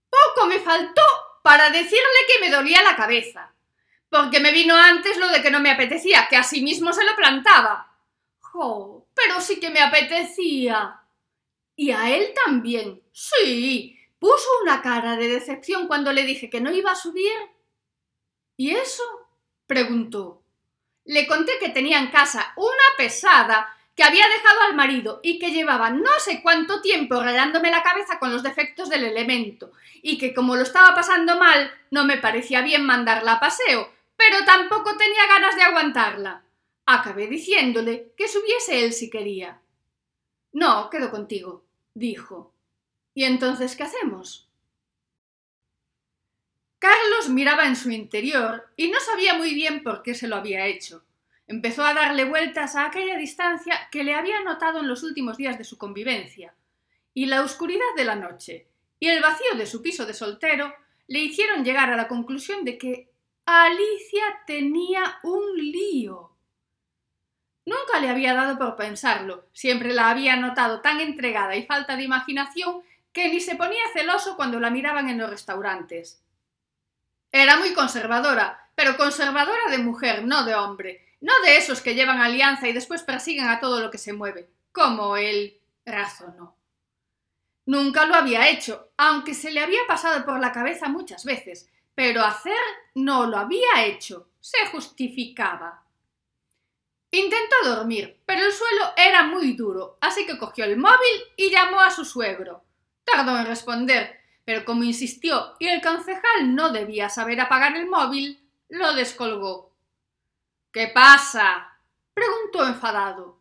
[0.08, 1.02] Poco me faltó
[1.42, 3.52] para decirle que me dolía la cabeza,
[4.08, 7.04] porque me vino antes lo de que no me apetecía, que a sí mismo se
[7.04, 7.94] lo plantaba.
[8.40, 9.06] ¡Jo!
[9.14, 11.00] Pero sí que me apetecía.
[11.78, 13.00] Y a él también.
[13.12, 13.96] Sí.
[14.18, 17.32] Puso una cara de decepción cuando le dije que no iba a subir.
[18.56, 19.04] ¿Y eso?
[19.68, 20.42] preguntó.
[21.04, 25.52] Le conté que tenía en casa una pesada que había dejado al marido y que
[25.52, 29.70] llevaba no sé cuánto tiempo rayándome la cabeza con los defectos del elemento,
[30.02, 34.44] y que como lo estaba pasando mal, no me parecía bien mandarla a paseo, pero
[34.44, 36.42] tampoco tenía ganas de aguantarla.
[36.86, 39.60] Acabé diciéndole que subiese él si quería.
[40.52, 41.64] No, quedo contigo,
[41.98, 42.52] dijo.
[43.14, 44.48] ¿Y entonces qué hacemos?
[46.78, 50.66] Carlos miraba en su interior y no sabía muy bien por qué se lo había
[50.66, 51.04] hecho.
[51.48, 55.58] Empezó a darle vueltas a aquella distancia que le había notado en los últimos días
[55.58, 56.54] de su convivencia,
[57.14, 58.68] y la oscuridad de la noche
[59.00, 60.72] y el vacío de su piso de soltero
[61.06, 63.10] le hicieron llegar a la conclusión de que
[63.46, 66.30] Alicia tenía un lío.
[67.68, 72.04] Nunca le había dado por pensarlo, siempre la había notado tan entregada y falta de
[72.04, 72.80] imaginación
[73.12, 76.22] que ni se ponía celoso cuando la miraban en los restaurantes.
[77.30, 82.22] Era muy conservadora, pero conservadora de mujer, no de hombre, no de esos que llevan
[82.22, 86.56] alianza y después persiguen a todo lo que se mueve, como él razonó.
[87.66, 92.24] Nunca lo había hecho, aunque se le había pasado por la cabeza muchas veces, pero
[92.24, 92.56] hacer
[92.94, 95.84] no lo había hecho, se justificaba.
[97.10, 101.80] Intentó dormir, pero el suelo era muy duro, así que cogió el móvil y llamó
[101.80, 102.64] a su suegro.
[103.04, 108.46] Tardó en responder, pero como insistió y el concejal no debía saber apagar el móvil,
[108.68, 109.72] lo descolgó.
[110.70, 111.78] ¿Qué pasa?
[112.12, 113.40] preguntó enfadado.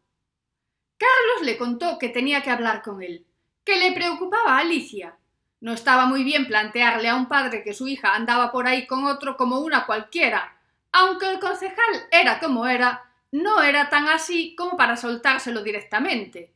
[0.97, 3.27] Carlos le contó que tenía que hablar con él,
[3.65, 5.17] que le preocupaba a Alicia.
[5.59, 9.05] No estaba muy bien plantearle a un padre que su hija andaba por ahí con
[9.05, 10.57] otro como una cualquiera.
[10.91, 16.53] Aunque el concejal era como era, no era tan así como para soltárselo directamente.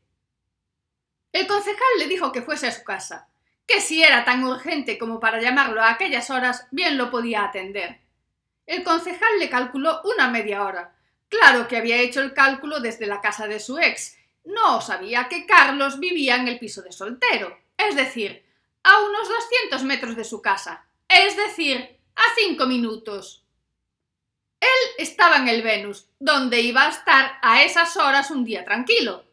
[1.31, 3.29] El concejal le dijo que fuese a su casa,
[3.65, 8.01] que si era tan urgente como para llamarlo a aquellas horas, bien lo podía atender.
[8.65, 10.95] El concejal le calculó una media hora.
[11.29, 14.17] Claro que había hecho el cálculo desde la casa de su ex.
[14.43, 18.43] No sabía que Carlos vivía en el piso de soltero, es decir,
[18.83, 23.40] a unos 200 metros de su casa, es decir, a cinco minutos.
[24.61, 24.67] Él
[24.99, 29.25] estaba en el Venus, donde iba a estar a esas horas un día tranquilo.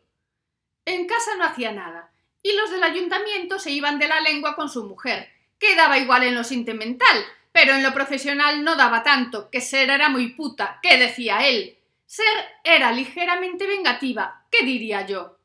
[0.84, 2.10] En casa no hacía nada,
[2.42, 6.22] y los del ayuntamiento se iban de la lengua con su mujer, que daba igual
[6.24, 10.80] en lo sentimental, pero en lo profesional no daba tanto, que ser era muy puta,
[10.82, 11.78] ¿qué decía él?
[12.06, 12.26] Ser
[12.64, 15.38] era ligeramente vengativa, ¿qué diría yo?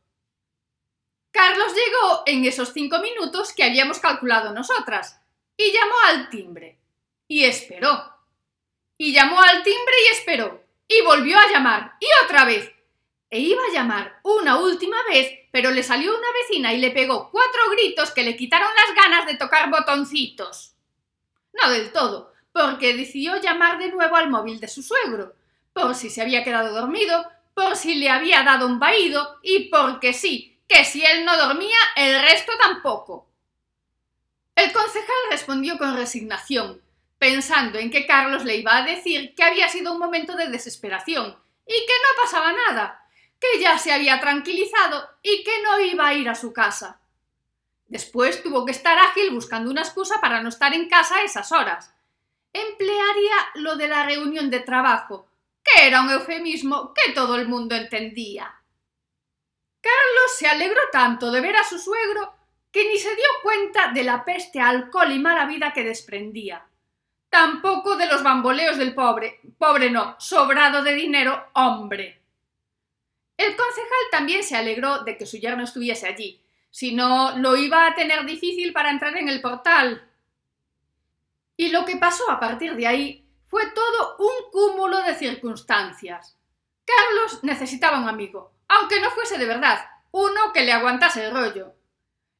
[1.32, 5.20] Carlos llegó en esos cinco minutos que habíamos calculado nosotras,
[5.58, 6.78] y llamó al timbre.
[7.28, 8.13] Y esperó.
[8.98, 10.64] Y llamó al timbre y esperó.
[10.88, 11.94] Y volvió a llamar.
[12.00, 12.72] Y otra vez.
[13.34, 17.32] E iba a llamar una última vez, pero le salió una vecina y le pegó
[17.32, 20.76] cuatro gritos que le quitaron las ganas de tocar botoncitos.
[21.52, 25.34] No del todo, porque decidió llamar de nuevo al móvil de su suegro,
[25.74, 30.14] por si se había quedado dormido, por si le había dado un vaído y porque
[30.14, 33.28] sí, que si él no dormía, el resto tampoco.
[34.56, 36.83] El concejal respondió con resignación,
[37.24, 41.40] pensando en que Carlos le iba a decir que había sido un momento de desesperación
[41.66, 43.08] y que no pasaba nada,
[43.40, 47.00] que ya se había tranquilizado y que no iba a ir a su casa.
[47.88, 51.54] Después tuvo que estar ágil buscando una excusa para no estar en casa a esas
[51.54, 51.94] horas.
[52.52, 55.30] Emplearía lo de la reunión de trabajo,
[55.64, 58.54] que era un eufemismo que todo el mundo entendía.
[59.80, 62.34] Carlos se alegró tanto de ver a su suegro
[62.70, 66.68] que ni se dio cuenta de la peste alcohol y mala vida que desprendía.
[67.34, 72.22] Tampoco de los bamboleos del pobre, pobre no, sobrado de dinero, hombre.
[73.36, 77.88] El concejal también se alegró de que su yerno estuviese allí, si no lo iba
[77.88, 80.08] a tener difícil para entrar en el portal.
[81.58, 86.38] Y lo que pasó a partir de ahí fue todo un cúmulo de circunstancias.
[86.86, 91.74] Carlos necesitaba un amigo, aunque no fuese de verdad, uno que le aguantase el rollo.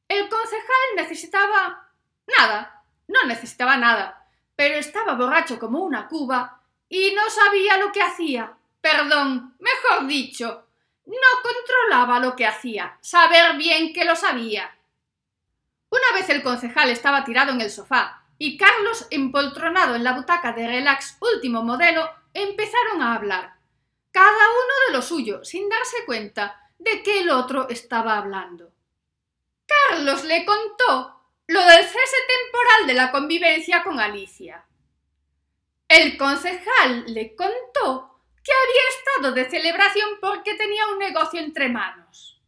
[0.06, 1.90] El concejal necesitaba
[2.38, 4.23] nada, no necesitaba nada,
[4.56, 8.56] pero estaba borracho como una cuba y no sabía lo que hacía.
[8.80, 10.66] Perdón, mejor dicho,
[11.06, 14.76] no controlaba lo que hacía, saber bien que lo sabía.
[15.90, 20.52] Una vez el concejal estaba tirado en el sofá y Carlos, empoltronado en la butaca
[20.52, 23.54] de relax último modelo, empezaron a hablar,
[24.10, 28.72] cada uno de lo suyo, sin darse cuenta de que el otro estaba hablando.
[29.66, 34.64] Carlos le contó lo del cese temporal de la convivencia con Alicia.
[35.88, 42.40] El concejal le contó que había estado de celebración porque tenía un negocio entre manos.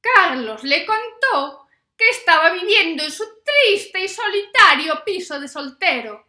[0.00, 6.26] Carlos le contó que estaba viviendo en su triste y solitario piso de soltero.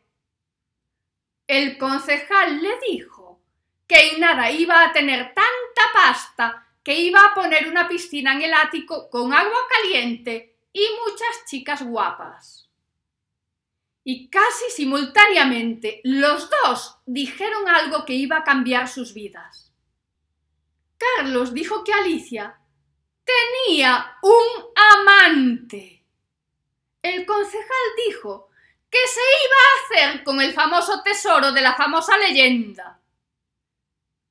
[1.48, 3.40] El concejal le dijo
[3.88, 8.54] que Inara iba a tener tanta pasta que iba a poner una piscina en el
[8.54, 12.72] ático con agua caliente y muchas chicas guapas
[14.04, 19.72] y casi simultáneamente los dos dijeron algo que iba a cambiar sus vidas.
[20.98, 22.60] Carlos dijo que Alicia
[23.24, 26.04] tenía un amante.
[27.02, 28.50] El concejal dijo
[28.90, 33.00] que se iba a hacer con el famoso tesoro de la famosa leyenda.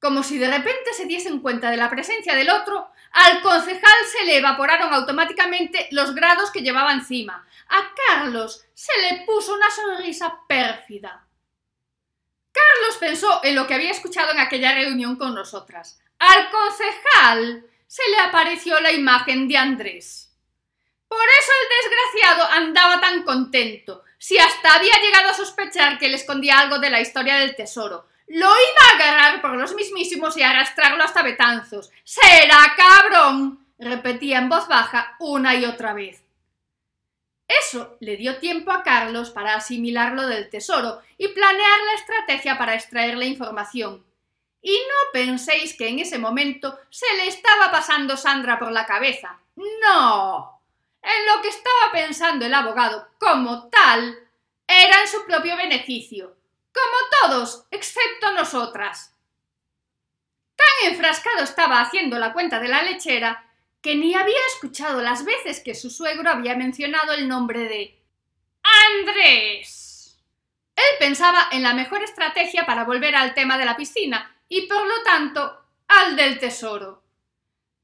[0.01, 4.25] Como si de repente se diesen cuenta de la presencia del otro, al concejal se
[4.25, 7.47] le evaporaron automáticamente los grados que llevaba encima.
[7.69, 11.27] A Carlos se le puso una sonrisa pérfida.
[12.53, 16.01] Carlos pensó en lo que había escuchado en aquella reunión con nosotras.
[16.19, 20.31] Al concejal se le apareció la imagen de Andrés.
[21.09, 26.17] Por eso el desgraciado andaba tan contento, si hasta había llegado a sospechar que le
[26.17, 28.07] escondía algo de la historia del tesoro.
[28.33, 31.91] Lo iba a agarrar por los mismísimos y arrastrarlo hasta Betanzos.
[32.05, 33.67] ¡Será cabrón!
[33.77, 36.23] repetía en voz baja una y otra vez.
[37.49, 42.57] Eso le dio tiempo a Carlos para asimilar lo del tesoro y planear la estrategia
[42.57, 44.07] para extraer la información.
[44.63, 49.41] Y no penséis que en ese momento se le estaba pasando Sandra por la cabeza.
[49.57, 50.61] No.
[51.03, 54.21] En lo que estaba pensando el abogado como tal
[54.69, 56.37] era en su propio beneficio,
[56.73, 59.15] como todos, excepto nosotras.
[60.57, 65.61] Tan enfrascado estaba haciendo la cuenta de la lechera que ni había escuchado las veces
[65.61, 68.03] que su suegro había mencionado el nombre de
[68.99, 70.19] Andrés.
[70.77, 74.87] Él pensaba en la mejor estrategia para volver al tema de la piscina y por
[74.87, 77.03] lo tanto al del tesoro.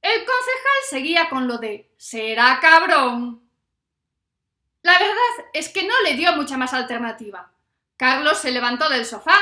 [0.03, 3.42] El concejal seguía con lo de será cabrón.
[4.83, 7.51] La verdad es que no le dio mucha más alternativa.
[7.97, 9.37] Carlos se levantó del sofá,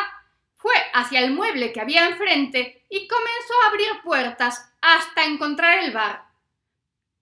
[0.57, 5.93] fue hacia el mueble que había enfrente y comenzó a abrir puertas hasta encontrar el
[5.93, 6.25] bar.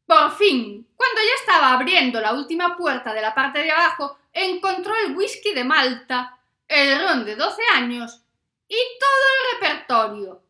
[0.06, 4.94] Por fin, cuando ya estaba abriendo la última puerta de la parte de abajo, encontró
[4.96, 8.22] el whisky de Malta, el ron de 12 años
[8.68, 10.42] y todo el repertorio.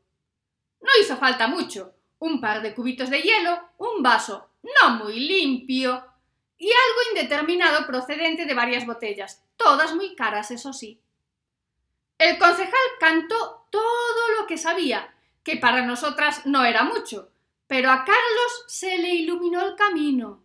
[0.81, 6.12] No hizo falta mucho, un par de cubitos de hielo, un vaso no muy limpio
[6.63, 11.03] y algo indeterminado procedente de varias botellas, todas muy caras, eso sí.
[12.19, 17.33] El concejal cantó todo lo que sabía, que para nosotras no era mucho,
[17.67, 20.45] pero a Carlos se le iluminó el camino.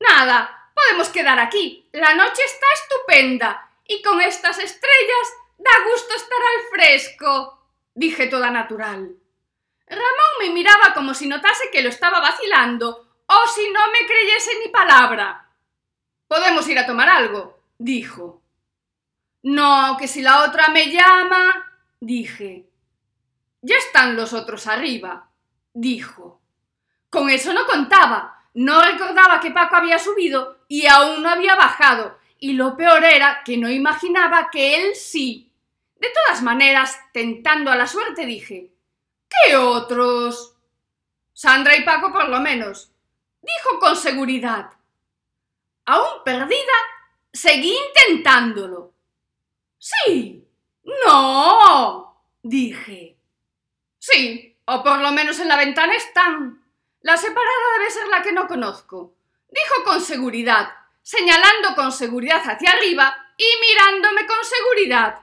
[0.00, 1.86] Nada, podemos quedar aquí.
[1.92, 7.58] La noche está estupenda y con estas estrellas Da gusto estar al fresco,
[7.92, 9.16] dije toda natural.
[9.88, 14.50] Ramón me miraba como si notase que lo estaba vacilando o si no me creyese
[14.64, 15.48] ni palabra.
[16.26, 18.42] Podemos ir a tomar algo, dijo.
[19.42, 22.66] No, que si la otra me llama, dije.
[23.62, 25.30] Ya están los otros arriba,
[25.72, 26.40] dijo.
[27.10, 28.44] Con eso no contaba.
[28.54, 33.42] No recordaba que Paco había subido y aún no había bajado, y lo peor era
[33.44, 35.52] que no imaginaba que él sí.
[35.96, 38.72] De todas maneras, tentando a la suerte, dije
[39.28, 40.54] ¿Qué otros?
[41.32, 42.90] Sandra y Paco por lo menos.
[43.48, 44.70] Dijo con seguridad.
[45.86, 46.78] Aún perdida,
[47.32, 48.92] seguí intentándolo.
[49.78, 50.46] Sí.
[51.04, 52.24] No.
[52.42, 53.16] dije.
[53.98, 56.62] Sí, o por lo menos en la ventana están.
[57.00, 59.14] La separada debe ser la que no conozco.
[59.48, 60.68] Dijo con seguridad,
[61.02, 65.20] señalando con seguridad hacia arriba y mirándome con seguridad.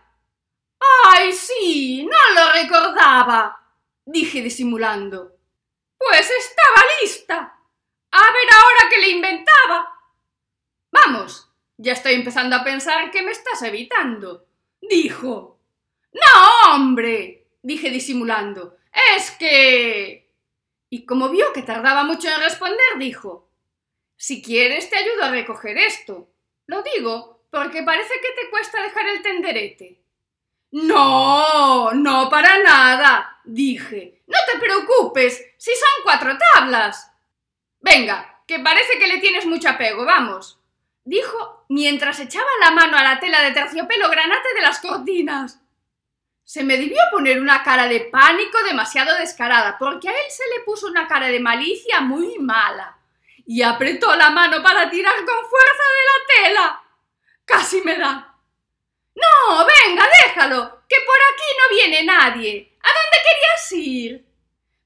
[1.06, 2.08] ¡Ay, sí!
[2.10, 3.60] No lo recordaba,
[4.04, 5.36] dije disimulando.
[5.98, 7.55] Pues estaba lista.
[8.18, 10.00] A ver ahora qué le inventaba.
[10.90, 14.48] Vamos, ya estoy empezando a pensar que me estás evitando,
[14.80, 15.60] dijo.
[16.14, 18.78] No, hombre, dije disimulando.
[19.18, 20.32] Es que.
[20.90, 23.50] Y como vio que tardaba mucho en responder, dijo
[24.16, 26.30] Si quieres te ayudo a recoger esto.
[26.68, 30.02] Lo digo porque parece que te cuesta dejar el tenderete.
[30.72, 34.24] No, no para nada, dije.
[34.28, 37.12] No te preocupes, si son cuatro tablas.
[37.86, 40.60] Venga, que parece que le tienes mucho apego, vamos,
[41.04, 45.62] dijo mientras echaba la mano a la tela de terciopelo granate de las cortinas.
[46.44, 50.64] Se me debió poner una cara de pánico demasiado descarada, porque a él se le
[50.64, 52.98] puso una cara de malicia muy mala,
[53.46, 56.84] y apretó la mano para tirar con fuerza de la tela.
[57.46, 58.36] Casi me da.
[59.14, 62.78] No, venga, déjalo, que por aquí no viene nadie.
[62.82, 64.25] ¿A dónde querías ir?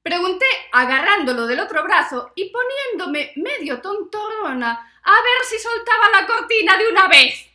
[0.02, 6.76] Pregunté agarrándolo del otro brazo y poniéndome medio tontorrona a ver si soltaba la cortina
[6.78, 7.46] de una vez.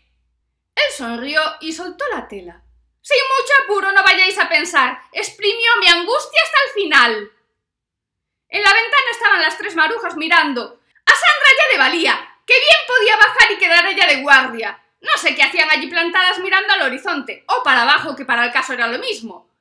[0.76, 2.62] Él sonrió y soltó la tela.
[3.02, 5.00] Sin mucho apuro, no vayáis a pensar.
[5.12, 7.32] Exprimió mi angustia hasta el final.
[8.50, 10.62] En la ventana estaban las tres marujas mirando.
[10.64, 14.84] A Sandra ya le valía, que bien podía bajar y quedar ella de guardia.
[15.02, 18.52] No sé qué hacían allí plantadas mirando al horizonte, o para abajo, que para el
[18.52, 19.55] caso era lo mismo.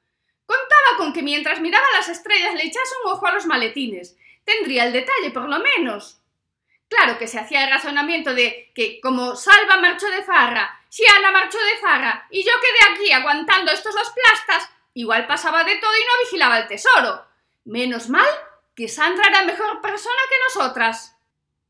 [0.46, 4.16] Contaba con que mientras miraba las estrellas le echase un ojo a los maletines.
[4.44, 6.20] Tendría el detalle, por lo menos.
[6.88, 11.30] Claro que se hacía el razonamiento de que, como Salva marchó de farra, si Ana
[11.32, 15.92] marchó de farra y yo quedé aquí aguantando estos dos plastas, igual pasaba de todo
[15.92, 17.26] y no vigilaba el tesoro.
[17.64, 18.28] Menos mal
[18.76, 21.16] que Sandra era mejor persona que nosotras.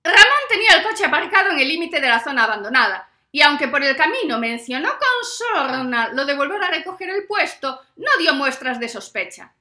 [0.03, 3.82] Ramón tenía el coche aparcado en el límite de la zona abandonada, y aunque por
[3.82, 8.78] el camino mencionó con sorna lo de volver a recoger el puesto, no dio muestras
[8.78, 9.53] de sospecha.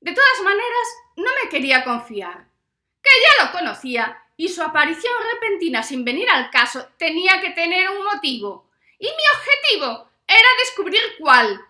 [0.00, 2.46] De todas maneras, no me quería confiar,
[3.02, 7.90] que ya lo conocía y su aparición repentina sin venir al caso tenía que tener
[7.90, 8.70] un motivo.
[8.98, 11.60] Y mi objetivo era descubrir cuál.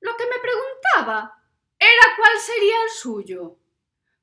[0.00, 1.42] Lo que me preguntaba
[1.78, 3.54] era cuál sería el suyo.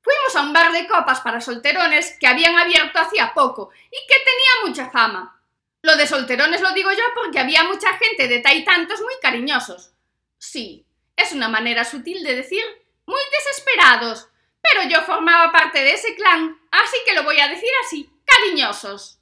[0.00, 4.16] Fuimos a un bar de copas para solterones que habían abierto hacía poco y que
[4.24, 5.37] tenía mucha fama.
[5.82, 9.92] Lo de solterones lo digo yo porque había mucha gente de taitantos muy cariñosos.
[10.36, 12.62] Sí, es una manera sutil de decir
[13.06, 14.28] muy desesperados,
[14.60, 19.18] pero yo formaba parte de ese clan, así que lo voy a decir así, cariñosos.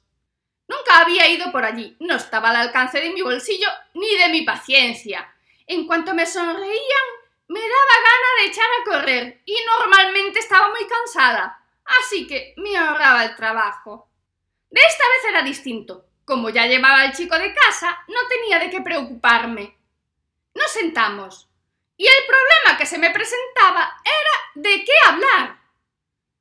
[0.67, 4.41] Nunca había ido por allí, no estaba al alcance de mi bolsillo ni de mi
[4.41, 5.33] paciencia.
[5.65, 7.07] En cuanto me sonreían,
[7.47, 11.63] me daba gana de echar a correr y normalmente estaba muy cansada,
[12.01, 14.09] así que me ahorraba el trabajo.
[14.69, 16.06] De esta vez era distinto.
[16.27, 19.77] Como ya llevaba al chico de casa, no tenía de qué preocuparme.
[20.53, 21.47] Nos sentamos
[21.95, 25.57] y el problema que se me presentaba era de qué hablar.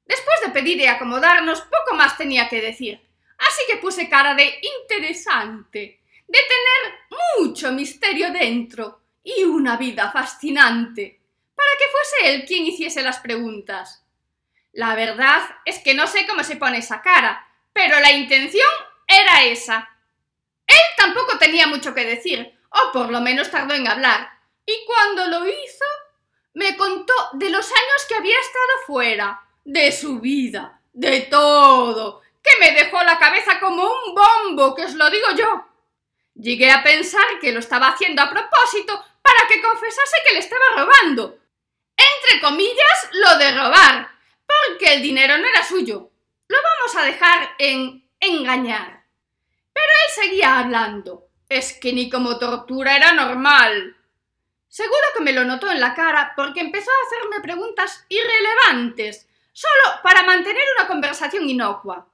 [0.04, 3.00] Después de pedir y acomodarnos, poco más tenía que decir,
[3.38, 6.98] así que puse cara de interesante, de tener
[7.38, 11.20] mucho misterio dentro y una vida fascinante,
[11.54, 14.04] para que fuese él quien hiciese las preguntas.
[14.72, 18.66] La verdad es que no sé cómo se pone esa cara, pero la intención
[19.06, 19.88] era esa.
[20.66, 24.30] Él tampoco tenía mucho que decir, o por lo menos tardó en hablar,
[24.64, 25.84] y cuando lo hizo,
[26.54, 32.50] me contó de los años que había estado fuera, de su vida, de todo, que
[32.60, 35.66] me dejó la cabeza como un bombo, que os lo digo yo.
[36.34, 40.64] Llegué a pensar que lo estaba haciendo a propósito para que confesase que le estaba
[40.76, 41.38] robando.
[41.96, 44.10] Entre comillas, lo de robar,
[44.46, 46.10] porque el dinero no era suyo.
[46.48, 49.04] Lo vamos a dejar en engañar.
[49.72, 51.28] Pero él seguía hablando.
[51.48, 53.96] Es que ni como tortura era normal.
[54.68, 60.02] Seguro que me lo notó en la cara porque empezó a hacerme preguntas irrelevantes, solo
[60.02, 62.06] para mantener una conversación inocua.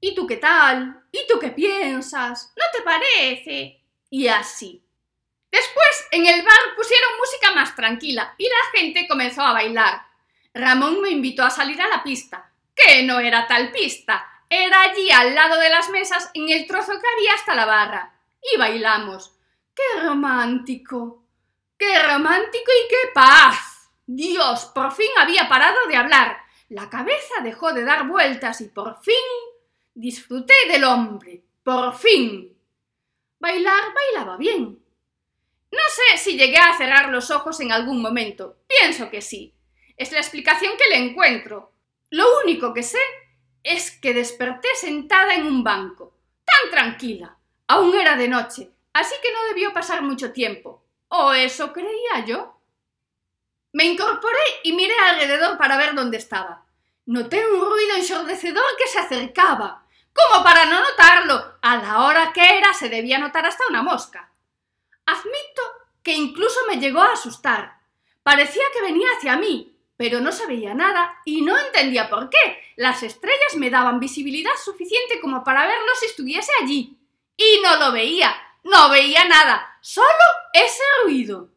[0.00, 1.04] ¿Y tú qué tal?
[1.12, 2.52] ¿Y tú qué piensas?
[2.56, 3.82] ¿No te parece?
[4.08, 4.82] Y así.
[5.50, 10.02] Después, en el bar pusieron música más tranquila y la gente comenzó a bailar.
[10.54, 15.08] Ramón me invitó a salir a la pista, que no era tal pista, era allí
[15.12, 18.20] al lado de las mesas en el trozo que había hasta la barra.
[18.52, 19.32] Y bailamos.
[19.74, 21.24] ¡Qué romántico!
[21.78, 23.88] ¡Qué romántico y qué paz!
[24.04, 26.38] Dios, por fin había parado de hablar.
[26.68, 29.14] La cabeza dejó de dar vueltas y por fin
[29.94, 31.44] disfruté del hombre.
[31.62, 32.52] Por fin.
[33.38, 34.82] Bailar bailaba bien.
[35.70, 38.56] No sé si llegué a cerrar los ojos en algún momento.
[38.66, 39.54] Pienso que sí.
[39.96, 41.72] Es la explicación que le encuentro.
[42.10, 42.98] Lo único que sé
[43.62, 47.36] es que desperté sentada en un banco, tan tranquila.
[47.66, 50.82] Aún era de noche, así que no debió pasar mucho tiempo.
[51.08, 52.60] ¿O eso creía yo?
[53.72, 56.64] Me incorporé y miré alrededor para ver dónde estaba.
[57.06, 59.84] Noté un ruido ensordecedor que se acercaba.
[60.12, 64.32] Como para no notarlo, a la hora que era se debía notar hasta una mosca.
[65.06, 65.62] Admito
[66.02, 67.80] que incluso me llegó a asustar.
[68.22, 69.69] Parecía que venía hacia mí,
[70.00, 72.38] pero no se veía nada y no entendía por qué.
[72.76, 76.96] Las estrellas me daban visibilidad suficiente como para verlo si estuviese allí.
[77.36, 78.34] Y no lo veía,
[78.64, 80.08] no veía nada, solo
[80.54, 81.50] ese ruido.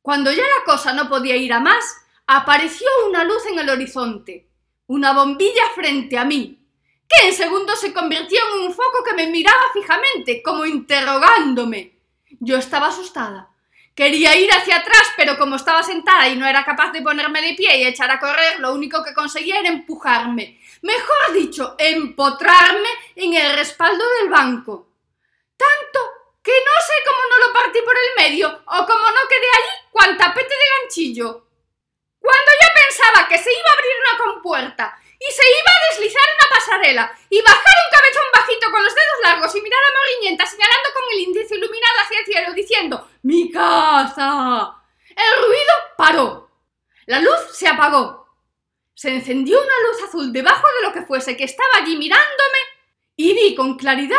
[0.00, 4.48] Cuando ya la cosa no podía ir a más, apareció una luz en el horizonte,
[4.86, 6.64] una bombilla frente a mí,
[7.08, 11.98] que en segundos se convirtió en un foco que me miraba fijamente, como interrogándome.
[12.38, 13.49] Yo estaba asustada.
[14.00, 17.52] Quería ir hacia atrás, pero como estaba sentada y no era capaz de ponerme de
[17.52, 20.58] pie y echar a correr, lo único que conseguía era empujarme.
[20.80, 24.88] Mejor dicho, empotrarme en el respaldo del banco.
[25.54, 26.00] Tanto
[26.42, 29.88] que no sé cómo no lo partí por el medio o cómo no quedé allí
[29.90, 31.46] cuan tapete de ganchillo.
[32.18, 36.22] Cuando ya pensaba que se iba a abrir una compuerta y se iba a deslizar
[36.34, 40.88] una pasarela y bajar un cabezón bajito con los dedos largos y mirada morriñenta señalando
[40.94, 44.74] con el índice iluminado hacia el cielo diciendo ¡Mi casa!
[45.10, 46.50] El ruido paró.
[47.04, 48.26] La luz se apagó.
[48.94, 52.58] Se encendió una luz azul debajo de lo que fuese que estaba allí mirándome
[53.16, 54.18] y vi con claridad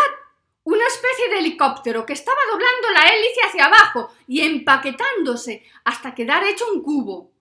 [0.63, 6.43] una especie de helicóptero que estaba doblando la hélice hacia abajo y empaquetándose hasta quedar
[6.43, 7.31] hecho un cubo.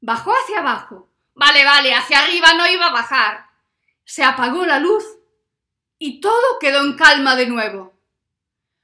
[0.00, 1.07] Bajó hacia abajo
[1.38, 3.46] Vale, vale, hacia arriba no iba a bajar.
[4.04, 5.04] Se apagó la luz
[5.96, 7.94] y todo quedó en calma de nuevo.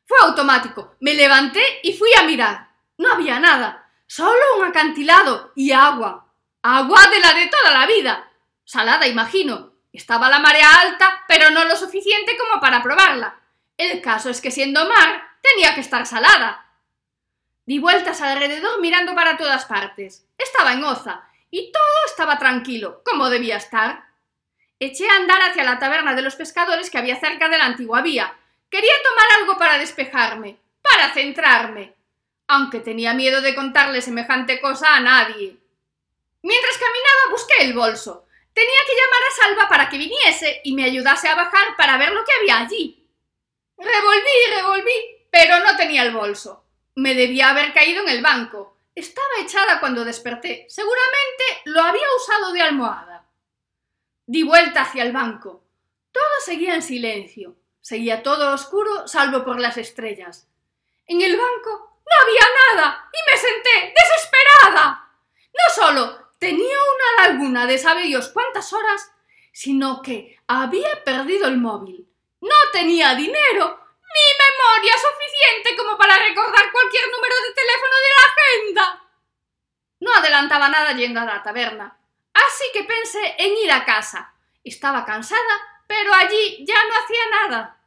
[0.07, 0.95] Fue automático.
[1.01, 2.71] Me levanté y fui a mirar.
[2.97, 6.33] No había nada, solo un acantilado y agua.
[6.63, 8.31] Agua de la de toda la vida.
[8.65, 9.73] Salada, imagino.
[9.93, 13.41] Estaba la marea alta, pero no lo suficiente como para probarla.
[13.77, 16.71] El caso es que siendo mar, tenía que estar salada.
[17.67, 20.29] Di vueltas alrededor mirando para todas partes.
[20.39, 24.07] Estaba en Oza y todo estaba tranquilo, como debía estar.
[24.81, 28.03] eché a andar hacia la taberna de los pescadores que había cerca de la antigua
[28.03, 28.37] vía.
[28.69, 31.95] Quería tomar algo para despejarme, para centrarme,
[32.49, 35.57] aunque tenía miedo de contarle semejante cosa a nadie.
[36.43, 38.27] Mientras caminaba busqué el bolso.
[38.53, 42.11] Tenía que llamar a Salva para que viniese y me ayudase a bajar para ver
[42.11, 43.07] lo que había allí.
[43.79, 46.65] Revolví y revolví, pero no tenía el bolso.
[46.97, 48.74] Me debía haber caído en el banco.
[48.95, 50.67] Estaba echada cuando desperté.
[50.69, 53.27] Seguramente lo había usado de almohada.
[54.27, 55.65] Di vuelta hacia el banco.
[56.13, 57.57] Todo seguía en silencio.
[57.81, 60.49] Seguía todo oscuro, salvo por las estrellas.
[61.07, 65.11] En el banco no había nada y me senté desesperada.
[65.53, 69.13] No solo tenía una laguna de sabe Dios cuántas horas,
[69.53, 72.09] sino que había perdido el móvil.
[72.41, 73.84] No tenía dinero
[74.15, 79.03] ni memoria suficiente como para recordar cualquier número de teléfono de la agenda.
[80.01, 81.99] No adelantaba nada yendo a la taberna,
[82.33, 84.35] así que pensé en ir a casa.
[84.62, 87.81] Estaba cansada, pero allí ya no hacía nada.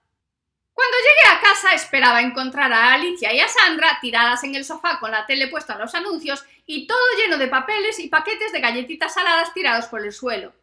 [0.73, 4.99] Cuando llegué a casa esperaba encontrar a Alicia y a Sandra tiradas en el sofá
[4.99, 8.59] con la tele puesta a los anuncios y todo lleno de papeles y paquetes de
[8.59, 10.53] galletitas saladas tirados por el suelo.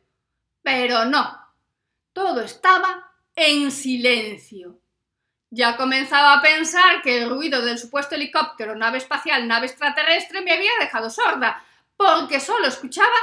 [0.63, 1.41] Pero no.
[2.13, 4.79] Todo estaba en silencio.
[5.55, 10.51] Ya comenzaba a pensar que el ruido del supuesto helicóptero, nave espacial, nave extraterrestre me
[10.51, 11.65] había dejado sorda,
[11.97, 13.15] porque solo escuchaba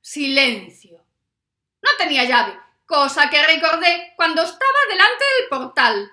[0.00, 1.04] silencio.
[1.82, 6.10] No tenía llave, cosa que recordé cuando estaba delante del portal.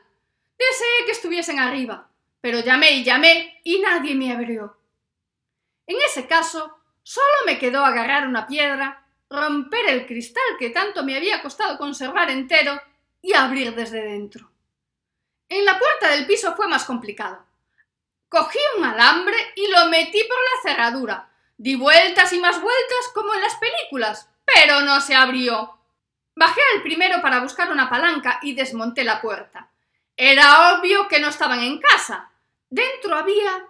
[0.59, 2.09] Deseé que estuviesen arriba,
[2.41, 4.77] pero llamé y llamé y nadie me abrió.
[5.87, 11.15] En ese caso, solo me quedó agarrar una piedra, romper el cristal que tanto me
[11.15, 12.77] había costado conservar entero
[13.21, 14.50] y abrir desde dentro.
[15.51, 17.45] En la puerta del piso fue más complicado.
[18.29, 21.29] Cogí un alambre y lo metí por la cerradura.
[21.57, 25.77] Di vueltas y más vueltas como en las películas, pero no se abrió.
[26.37, 29.69] Bajé al primero para buscar una palanca y desmonté la puerta.
[30.15, 32.31] Era obvio que no estaban en casa.
[32.69, 33.67] Dentro había...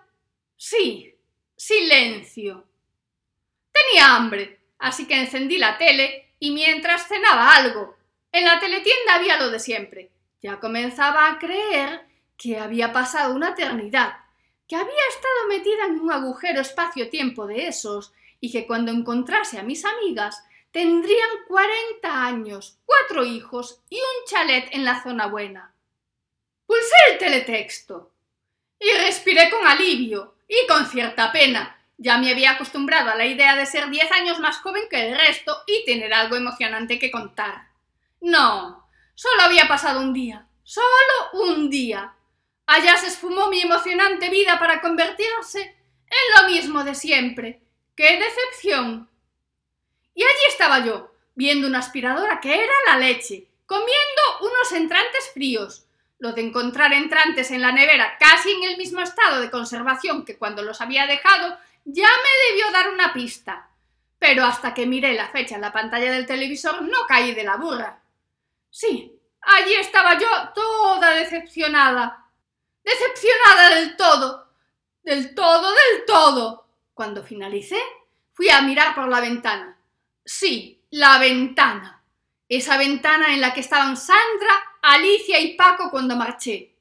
[0.55, 1.15] sí,
[1.57, 2.63] silencio.
[3.71, 7.97] Tenía hambre, así que encendí la tele y mientras cenaba algo.
[8.31, 10.11] En la teletienda había lo de siempre.
[10.41, 12.05] Ya comenzaba a creer
[12.37, 14.15] que había pasado una eternidad,
[14.67, 19.63] que había estado metida en un agujero espacio-tiempo de esos, y que cuando encontrase a
[19.63, 25.73] mis amigas tendrían cuarenta años, cuatro hijos y un chalet en la zona buena.
[26.65, 28.11] Pulsé el teletexto
[28.79, 31.77] y respiré con alivio y con cierta pena.
[31.97, 35.17] Ya me había acostumbrado a la idea de ser diez años más joven que el
[35.17, 37.67] resto y tener algo emocionante que contar.
[38.21, 38.80] No,
[39.21, 40.87] solo había pasado un día, solo
[41.33, 42.15] un día.
[42.65, 47.61] Allá se esfumó mi emocionante vida para convertirse en lo mismo de siempre.
[47.95, 49.07] ¡Qué decepción!
[50.15, 55.85] Y allí estaba yo, viendo una aspiradora que era la leche, comiendo unos entrantes fríos,
[56.17, 60.39] lo de encontrar entrantes en la nevera casi en el mismo estado de conservación que
[60.39, 63.69] cuando los había dejado ya me debió dar una pista.
[64.17, 67.57] Pero hasta que miré la fecha en la pantalla del televisor no caí de la
[67.57, 68.00] burra.
[68.71, 72.25] Sí, allí estaba yo toda decepcionada.
[72.83, 74.47] Decepcionada del todo.
[75.03, 76.65] Del todo, del todo.
[76.95, 77.79] Cuando finalicé,
[78.33, 79.77] fui a mirar por la ventana.
[80.25, 82.01] Sí, la ventana
[82.51, 84.51] esa ventana en la que estaban Sandra,
[84.81, 86.75] Alicia y Paco cuando marché.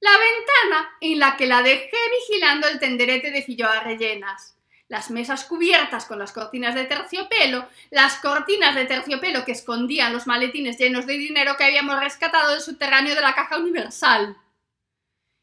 [0.00, 4.57] La ventana en la que la dejé vigilando el tenderete de filloas rellenas.
[4.88, 10.26] Las mesas cubiertas con las cortinas de terciopelo, las cortinas de terciopelo que escondían los
[10.26, 14.36] maletines llenos de dinero que habíamos rescatado del subterráneo de la caja universal.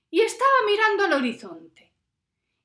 [0.10, 1.92] Y estaba mirando al horizonte.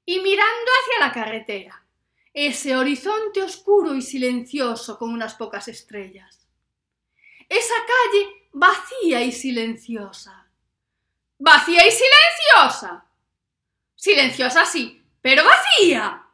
[0.06, 1.84] Y mirando hacia la carretera.
[2.32, 6.40] Ese horizonte oscuro y silencioso con unas pocas estrellas
[7.50, 10.46] esa calle vacía y silenciosa.
[11.38, 13.04] ¡Vacía y silenciosa!
[13.96, 16.26] Silenciosa sí, pero vacía.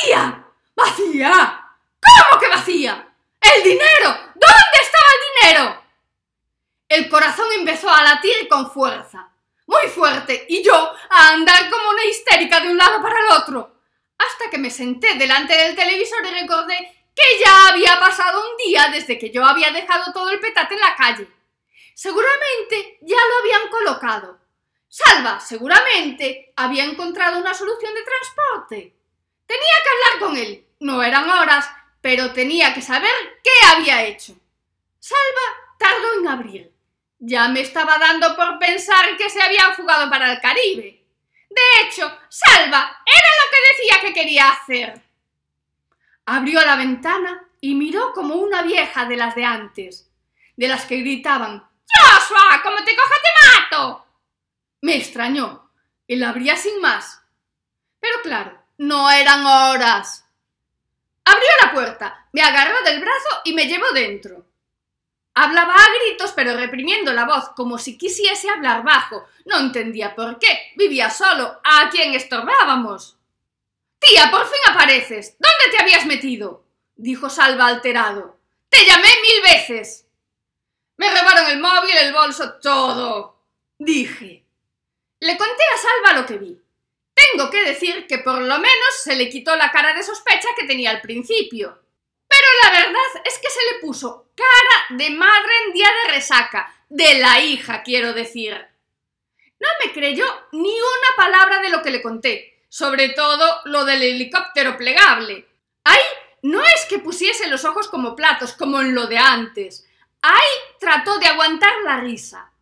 [0.00, 0.44] ¡Vacía!
[0.74, 1.68] ¡Vacía!
[2.00, 3.14] ¿Cómo que vacía?
[3.38, 4.08] ¡El dinero!
[4.34, 5.82] ¿Dónde estaba el dinero?
[6.88, 9.30] El corazón empezó a latir con fuerza,
[9.66, 10.74] muy fuerte, y yo
[11.10, 13.82] a andar como una histérica de un lado para el otro,
[14.16, 18.88] hasta que me senté delante del televisor y recordé que ya había pasado un día
[18.90, 21.28] desde que yo había dejado todo el petate en la calle.
[21.94, 24.38] Seguramente ya lo habían colocado.
[24.88, 28.99] Salva, seguramente, había encontrado una solución de transporte.
[29.50, 30.64] Tenía que hablar con él.
[30.78, 31.68] No eran horas,
[32.00, 33.10] pero tenía que saber
[33.42, 34.36] qué había hecho.
[35.00, 36.72] Salva tardó en abrir.
[37.18, 41.04] Ya me estaba dando por pensar que se había fugado para el Caribe.
[41.50, 45.02] De hecho, Salva era lo que decía que quería hacer.
[46.26, 50.12] Abrió la ventana y miró como una vieja de las de antes.
[50.56, 52.62] de las que gritaban ¡Joshua!
[52.62, 54.06] ¡Como te coja te mato!
[54.82, 55.72] Me extrañó.
[56.06, 57.20] Él abría sin más.
[57.98, 60.24] Pero claro, no eran horas.
[61.26, 64.46] Abrió la puerta, me agarró del brazo y me llevó dentro.
[65.34, 69.26] Hablaba a gritos, pero reprimiendo la voz, como si quisiese hablar bajo.
[69.44, 70.72] No entendía por qué.
[70.76, 71.60] Vivía solo.
[71.62, 73.18] ¿A quién estorbábamos?
[73.98, 75.36] Tía, por fin apareces.
[75.38, 76.64] ¿Dónde te habías metido?
[76.96, 78.38] dijo Salva alterado.
[78.70, 80.06] Te llamé mil veces.
[80.96, 83.44] Me robaron el móvil, el bolso, todo.
[83.78, 84.42] dije.
[85.20, 86.60] Le conté a Salva lo que vi.
[87.20, 90.66] Tengo que decir que por lo menos se le quitó la cara de sospecha que
[90.66, 91.82] tenía al principio.
[92.28, 96.72] Pero la verdad es que se le puso cara de madre en día de resaca,
[96.88, 98.54] de la hija, quiero decir.
[99.58, 104.02] No me creyó ni una palabra de lo que le conté, sobre todo lo del
[104.02, 105.46] helicóptero plegable.
[105.84, 106.00] Ahí
[106.42, 109.86] no es que pusiese los ojos como platos, como en lo de antes.
[110.22, 112.52] Ahí trató de aguantar la risa.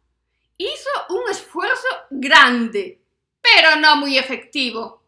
[0.56, 3.00] Hizo un esfuerzo grande,
[3.54, 5.02] pero no muy efectivo.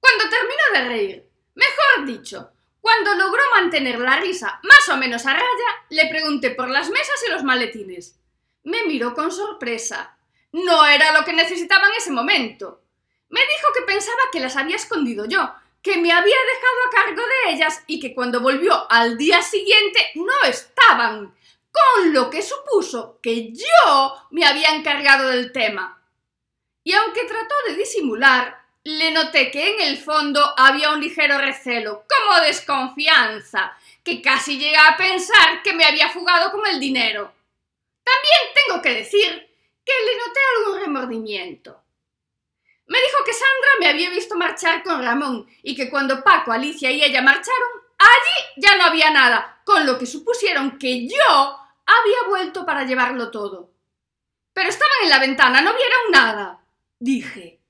[0.00, 5.34] Cuando terminó de reír, mejor dicho, cuando logró mantener la risa más o menos a
[5.34, 8.18] raya, le pregunté por las mesas y los maletines.
[8.64, 10.16] Me miró con sorpresa.
[10.52, 12.82] No era lo que necesitaba en ese momento.
[13.28, 17.22] Me dijo que pensaba que las había escondido yo, que me había dejado a cargo
[17.22, 21.34] de ellas y que cuando volvió al día siguiente no estaban,
[21.70, 25.97] con lo que supuso que yo me había encargado del tema.
[26.84, 32.04] Y aunque trató de disimular, le noté que en el fondo había un ligero recelo,
[32.08, 37.32] como desconfianza, que casi llega a pensar que me había fugado con el dinero.
[38.02, 39.28] También tengo que decir
[39.84, 41.82] que le noté algún remordimiento.
[42.86, 46.90] Me dijo que Sandra me había visto marchar con Ramón y que cuando Paco, Alicia
[46.90, 47.68] y ella marcharon,
[47.98, 53.30] allí ya no había nada, con lo que supusieron que yo había vuelto para llevarlo
[53.30, 53.70] todo.
[54.54, 56.60] Pero estaban en la ventana, no vieron nada,
[56.98, 57.60] dije.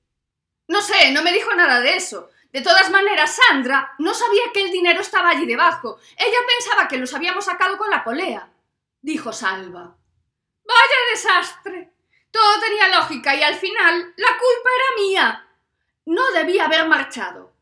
[0.67, 2.29] No sé, no me dijo nada de eso.
[2.51, 5.99] De todas maneras, Sandra no sabía que el dinero estaba allí debajo.
[6.17, 8.51] Ella pensaba que los habíamos sacado con la polea,
[9.01, 9.95] dijo Salva.
[10.63, 11.91] Vaya desastre.
[12.31, 15.47] Todo tenía lógica y al final la culpa era mía.
[16.05, 17.53] No debía haber marchado.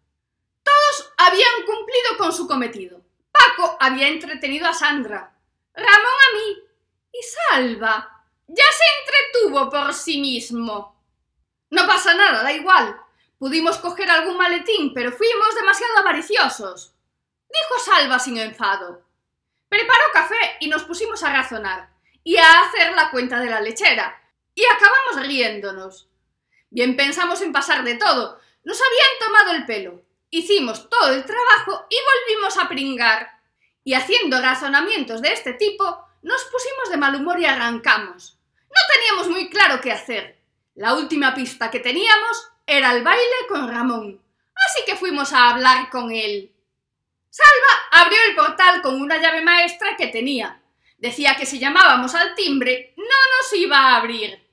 [0.63, 3.01] Todos habían cumplido con su cometido.
[3.32, 5.34] Paco había entretenido a Sandra,
[5.74, 6.63] Ramón a mí
[7.11, 10.97] y Salva ya se entretuvo por sí mismo.
[11.70, 12.99] No pasa nada, da igual.
[13.38, 16.93] Pudimos coger algún maletín, pero fuimos demasiado avariciosos.
[17.49, 19.03] Dijo Salva sin enfado.
[19.70, 21.89] Preparó café y nos pusimos a razonar
[22.24, 24.22] y a hacer la cuenta de la lechera.
[24.55, 26.09] Y acabamos riéndonos.
[26.70, 28.39] Bien pensamos en pasar de todo.
[28.63, 30.01] Nos habían tomado el pelo.
[30.30, 33.30] Hicimos todo el trabajo y volvimos a pringar.
[33.84, 38.38] Y haciendo razonamientos de este tipo, nos pusimos de mal humor y arrancamos.
[38.68, 40.37] No teníamos muy claro qué hacer.
[40.78, 44.21] La última pista que teníamos era el baile con Ramón,
[44.53, 46.53] así que fuimos a hablar con él.
[47.32, 50.61] Salva abrió el portal con una llave maestra que tenía.
[50.99, 54.47] Decía que si llamábamos al timbre no nos iba a abrir.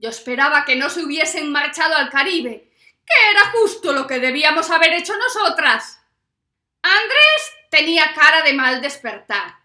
[0.00, 2.72] Yo esperaba que no se hubiesen marchado al Caribe,
[3.06, 6.00] que era justo lo que debíamos haber hecho nosotras.
[6.82, 9.60] Andrés tenía cara de mal despertar.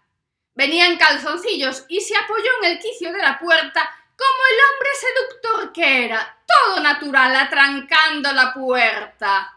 [0.54, 4.90] Venía en calzoncillos y se apoyó en el quicio de la puerta como el hombre
[4.98, 9.56] seductor que era, todo natural, atrancando la puerta.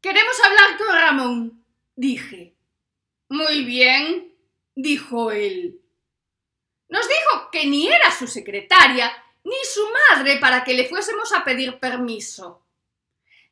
[0.00, 1.64] Queremos hablar con Ramón,
[1.94, 2.56] dije.
[3.28, 4.34] Muy bien,
[4.74, 5.80] dijo él.
[6.88, 9.12] Nos dijo que ni era su secretaria
[9.44, 12.66] ni su madre para que le fuésemos a pedir permiso.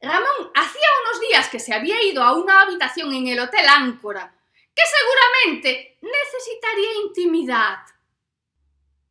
[0.01, 4.35] Ramón hacía unos días que se había ido a una habitación en el Hotel Áncora,
[4.75, 7.79] que seguramente necesitaría intimidad.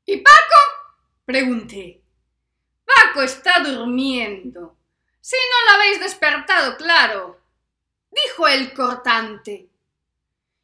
[0.05, 0.52] ¿Y Paco?
[1.26, 2.01] Pregunté.
[2.86, 4.78] Paco está durmiendo.
[5.21, 7.39] Si no lo habéis despertado, claro.
[8.11, 9.69] Dijo el cortante.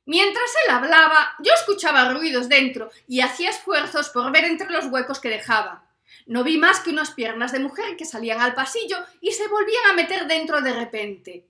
[0.05, 5.19] Mientras él hablaba, yo escuchaba ruidos dentro y hacía esfuerzos por ver entre los huecos
[5.19, 5.87] que dejaba.
[6.25, 9.85] No vi más que unas piernas de mujer que salían al pasillo y se volvían
[9.91, 11.47] a meter dentro de repente.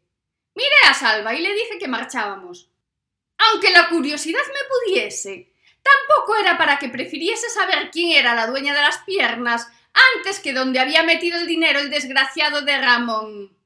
[0.53, 2.69] Miré a Salva y le dije que marchábamos.
[3.37, 5.53] Aunque la curiosidad me pudiese,
[5.89, 9.67] Tampoco era para que prefiriese saber quién era la dueña de las piernas
[10.15, 13.57] antes que donde había metido el dinero el desgraciado de Ramón.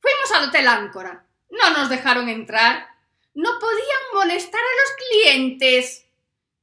[0.00, 1.26] Fuimos al Hotel Áncora.
[1.50, 2.88] No nos dejaron entrar.
[3.34, 6.06] No podían molestar a los clientes.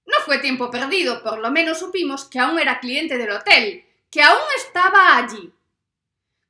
[0.06, 4.22] No fue tiempo perdido, por lo menos supimos que aún era cliente del hotel, que
[4.22, 5.54] aún estaba allí.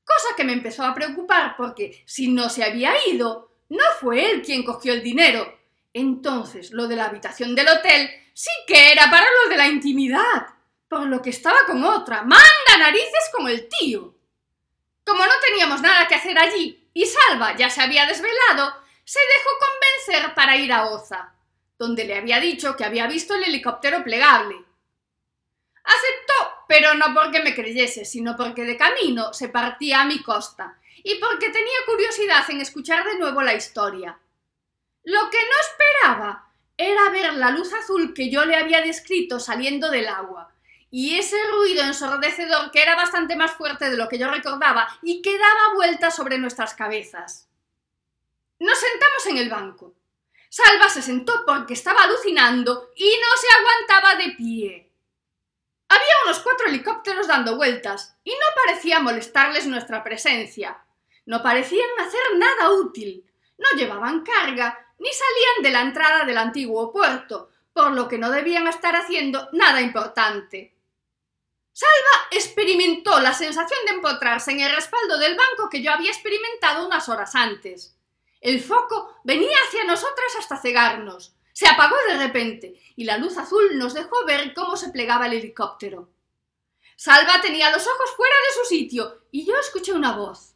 [0.03, 4.41] Cosa que me empezó a preocupar porque si no se había ido, no fue él
[4.41, 5.57] quien cogió el dinero,
[5.93, 10.47] Entonces, lo de la habitación del hotel sí que era para lo de la intimidad,
[10.87, 12.23] por lo que estaba con otra.
[12.23, 14.15] ¡Manda narices como el tío!
[15.05, 18.73] Como no teníamos nada que hacer allí y Salva ya se había desvelado,
[19.03, 21.33] se dejó convencer para ir a Oza,
[21.77, 24.55] donde le había dicho que había visto el helicóptero plegable.
[25.83, 30.79] Aceptó, pero no porque me creyese, sino porque de camino se partía a mi costa
[31.03, 34.17] y porque tenía curiosidad en escuchar de nuevo la historia.
[35.03, 39.89] Lo que no esperaba era ver la luz azul que yo le había descrito saliendo
[39.89, 40.53] del agua,
[40.89, 45.21] y ese ruido ensordecedor que era bastante más fuerte de lo que yo recordaba y
[45.21, 47.49] que daba vueltas sobre nuestras cabezas.
[48.59, 49.95] Nos sentamos en el banco.
[50.49, 54.91] Salva se sentó porque estaba alucinando y no se aguantaba de pie.
[55.89, 60.85] Había unos cuatro helicópteros dando vueltas y no parecía molestarles nuestra presencia.
[61.25, 63.25] No parecían hacer nada útil.
[63.57, 68.31] No llevaban carga ni salían de la entrada del antiguo puerto, por lo que no
[68.31, 70.73] debían estar haciendo nada importante.
[71.71, 76.85] Salva experimentó la sensación de empotrarse en el respaldo del banco que yo había experimentado
[76.85, 77.97] unas horas antes.
[78.41, 81.33] El foco venía hacia nosotras hasta cegarnos.
[81.51, 85.33] Se apagó de repente y la luz azul nos dejó ver cómo se plegaba el
[85.33, 86.09] helicóptero.
[86.95, 90.55] Salva tenía los ojos fuera de su sitio y yo escuché una voz.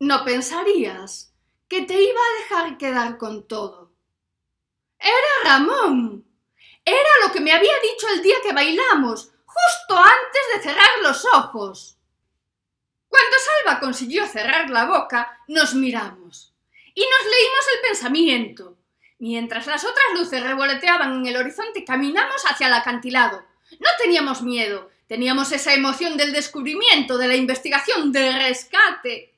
[0.00, 1.33] No pensarías
[1.68, 3.92] que te iba a dejar quedar con todo.
[4.98, 6.24] Era Ramón.
[6.84, 11.24] Era lo que me había dicho el día que bailamos, justo antes de cerrar los
[11.24, 11.98] ojos.
[13.08, 16.54] Cuando Salva consiguió cerrar la boca, nos miramos
[16.94, 18.76] y nos leímos el pensamiento.
[19.18, 23.44] Mientras las otras luces revoloteaban en el horizonte, caminamos hacia el acantilado.
[23.80, 29.33] No teníamos miedo, teníamos esa emoción del descubrimiento, de la investigación, del rescate.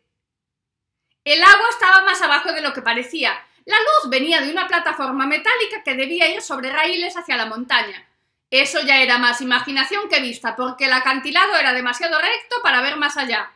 [1.27, 3.45] El agua estaba más abajo de lo que parecía.
[3.65, 8.09] La luz venía de una plataforma metálica que debía ir sobre raíles hacia la montaña.
[8.49, 12.97] Eso ya era más imaginación que vista, porque el acantilado era demasiado recto para ver
[12.97, 13.51] más allá.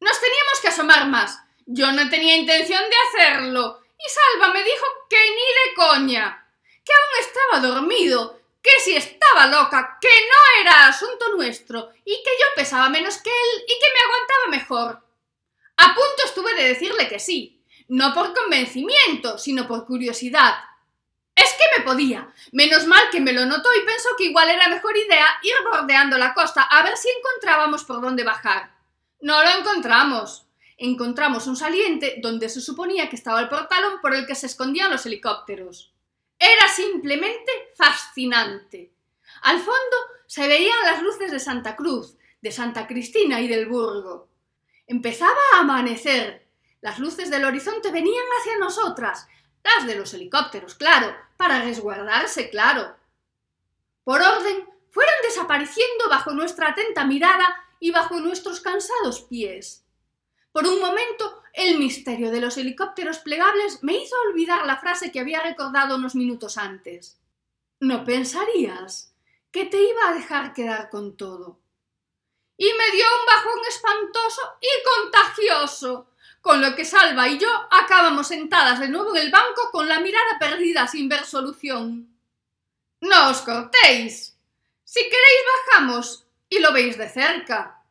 [0.00, 1.38] Nos teníamos que asomar más.
[1.66, 6.48] Yo no tenía intención de hacerlo, y Salva me dijo que ni de coña,
[6.82, 12.30] que aún estaba dormido, que si estaba loca, que no era asunto nuestro, y que
[12.40, 15.05] yo pesaba menos que él y que me aguantaba mejor.
[15.76, 20.54] A punto estuve de decirle que sí, no por convencimiento, sino por curiosidad.
[21.34, 22.32] Es que me podía.
[22.52, 26.16] Menos mal que me lo notó y pensó que igual era mejor idea ir bordeando
[26.16, 28.74] la costa a ver si encontrábamos por dónde bajar.
[29.20, 30.46] No lo encontramos.
[30.78, 34.90] Encontramos un saliente donde se suponía que estaba el portalón por el que se escondían
[34.90, 35.92] los helicópteros.
[36.38, 38.92] Era simplemente fascinante.
[39.42, 39.96] Al fondo
[40.26, 44.28] se veían las luces de Santa Cruz, de Santa Cristina y del Burgo.
[44.86, 46.46] Empezaba a amanecer.
[46.80, 49.26] Las luces del horizonte venían hacia nosotras,
[49.64, 52.96] las de los helicópteros, claro, para resguardarse, claro.
[54.04, 57.46] Por orden, fueron desapareciendo bajo nuestra atenta mirada
[57.80, 59.84] y bajo nuestros cansados pies.
[60.52, 65.18] Por un momento, el misterio de los helicópteros plegables me hizo olvidar la frase que
[65.18, 67.18] había recordado unos minutos antes.
[67.80, 69.12] No pensarías
[69.50, 71.58] que te iba a dejar quedar con todo
[72.56, 78.28] y me dio un bajón espantoso y contagioso, con lo que Salva y yo acabamos
[78.28, 82.08] sentadas de nuevo en el banco con la mirada perdida sin ver solución.
[83.00, 84.38] No os cortéis.
[84.84, 87.82] Si queréis bajamos y lo veis de cerca,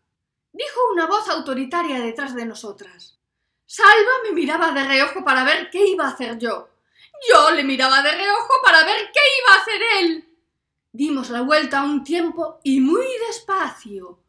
[0.52, 3.20] dijo una voz autoritaria detrás de nosotras.
[3.66, 6.70] Salva me miraba de reojo para ver qué iba a hacer yo.
[7.30, 10.30] Yo le miraba de reojo para ver qué iba a hacer él.
[10.92, 14.25] Dimos la vuelta a un tiempo y muy despacio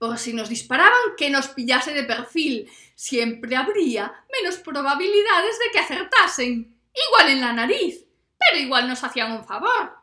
[0.00, 2.72] por si nos disparaban que nos pillase de perfil.
[2.94, 6.74] Siempre habría menos probabilidades de que acertasen.
[7.08, 8.06] Igual en la nariz,
[8.38, 9.94] pero igual nos hacían un favor.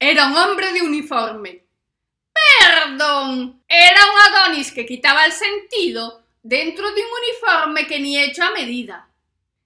[0.00, 1.66] Era un hombre de uniforme.
[2.32, 3.62] Perdón.
[3.68, 8.52] Era un Adonis que quitaba el sentido dentro de un uniforme que ni hecho a
[8.52, 9.10] medida.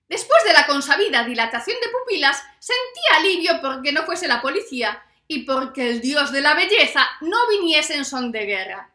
[0.08, 5.44] Después de la consabida dilatación de pupilas, sentí alivio porque no fuese la policía y
[5.44, 8.91] porque el dios de la belleza no viniese en son de guerra.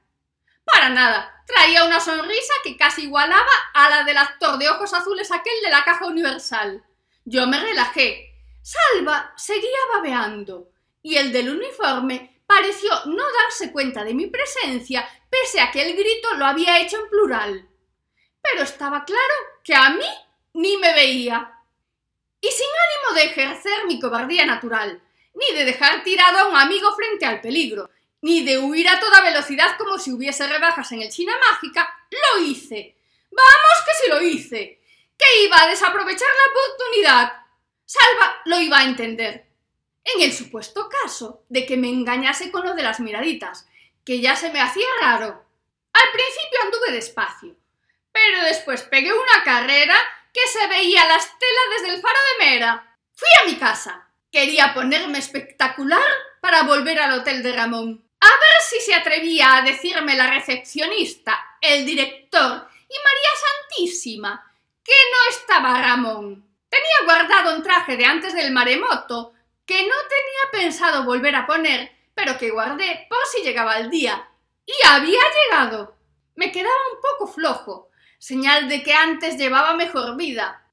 [0.71, 1.33] Para nada.
[1.47, 5.69] Traía una sonrisa que casi igualaba a la del actor de ojos azules aquel de
[5.69, 6.83] la caja universal.
[7.23, 8.33] Yo me relajé.
[8.61, 10.69] Salva seguía babeando,
[11.01, 15.95] y el del uniforme pareció no darse cuenta de mi presencia, pese a que el
[15.95, 17.69] grito lo había hecho en plural.
[18.41, 20.05] Pero estaba claro que a mí
[20.53, 21.53] ni me veía.
[22.41, 25.01] Y sin ánimo de ejercer mi cobardía natural,
[25.33, 27.89] ni de dejar tirado a un amigo frente al peligro,
[28.21, 32.43] ni de huir a toda velocidad como si hubiese rebajas en el China Mágica, lo
[32.43, 32.97] hice.
[33.31, 34.81] Vamos que sí lo hice.
[35.17, 37.33] Que iba a desaprovechar la oportunidad.
[37.85, 39.47] Salva lo iba a entender.
[40.03, 43.67] En el supuesto caso de que me engañase con lo de las miraditas,
[44.05, 45.45] que ya se me hacía raro.
[45.93, 47.55] Al principio anduve despacio,
[48.11, 49.95] pero después pegué una carrera
[50.33, 52.97] que se veía las telas desde el faro de Mera.
[53.13, 54.07] Fui a mi casa.
[54.31, 56.05] Quería ponerme espectacular
[56.41, 58.06] para volver al hotel de Ramón.
[58.19, 64.47] A ver si se atrevía a decirme la recepcionista, el director y María Santísima
[64.87, 66.47] que no estaba Ramón.
[66.69, 69.33] Tenía guardado un traje de antes del maremoto
[69.65, 74.29] que no tenía pensado volver a poner, pero que guardé por si llegaba el día.
[74.65, 75.97] Y había llegado.
[76.35, 80.65] Me quedaba un poco flojo, señal de que antes llevaba mejor vida.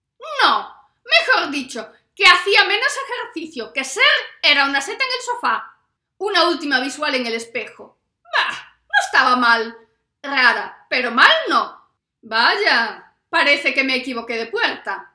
[0.42, 0.74] No,
[1.05, 4.05] mejor dicho, que hacía menos ejercicio, que ser
[4.42, 5.74] era una seta en el sofá.
[6.19, 7.99] Una última visual en el espejo.
[8.23, 9.77] Bah, no estaba mal.
[10.23, 11.85] Rara, pero mal no.
[12.23, 15.12] Vaya, parece que me equivoqué de puerta.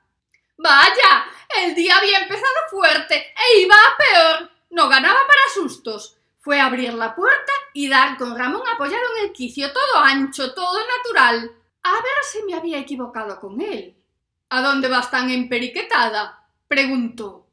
[0.58, 1.26] Vaya,
[1.64, 4.52] el día había empezado fuerte e iba a peor.
[4.72, 6.18] No ganaba para sustos.
[6.39, 10.80] Fue abrir la puerta y dar con Ramón apoyado en el quicio, todo ancho, todo
[10.86, 11.52] natural.
[11.84, 13.95] A ver si me había equivocado con él.
[14.50, 16.47] ¿A dónde vas tan emperiquetada?
[16.68, 17.47] preguntó.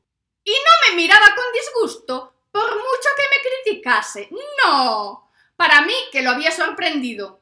[0.44, 4.30] Y no me miraba con disgusto, por mucho que me criticase.
[4.64, 5.30] No.
[5.56, 7.40] Para mí que lo había sorprendido.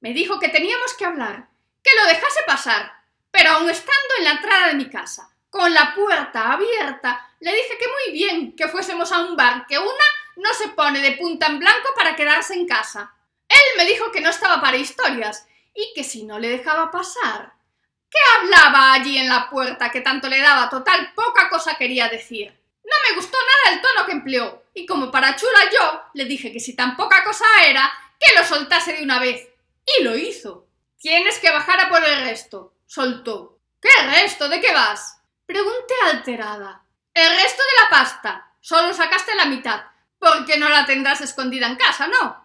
[0.00, 1.48] Me dijo que teníamos que hablar,
[1.82, 2.92] que lo dejase pasar,
[3.30, 7.78] pero aun estando en la entrada de mi casa, con la puerta abierta, le dije
[7.78, 10.04] que muy bien que fuésemos a un bar, que una
[10.36, 13.14] no se pone de punta en blanco para quedarse en casa.
[13.48, 17.54] Él me dijo que no estaba para historias y que si no le dejaba pasar.
[18.10, 20.68] ¿Qué hablaba allí en la puerta que tanto le daba?
[20.68, 22.59] Total, poca cosa quería decir.
[22.84, 26.52] No me gustó nada el tono que empleó, y como para chula yo, le dije
[26.52, 29.48] que si tan poca cosa era, que lo soltase de una vez.
[29.98, 30.66] Y lo hizo.
[30.98, 33.58] Tienes que bajar a por el resto, soltó.
[33.80, 34.48] ¿Qué resto?
[34.48, 35.20] ¿De qué vas?
[35.46, 36.84] Pregunté alterada.
[37.14, 38.52] El resto de la pasta.
[38.60, 39.82] Solo sacaste la mitad,
[40.18, 42.44] porque no la tendrás escondida en casa, ¿no?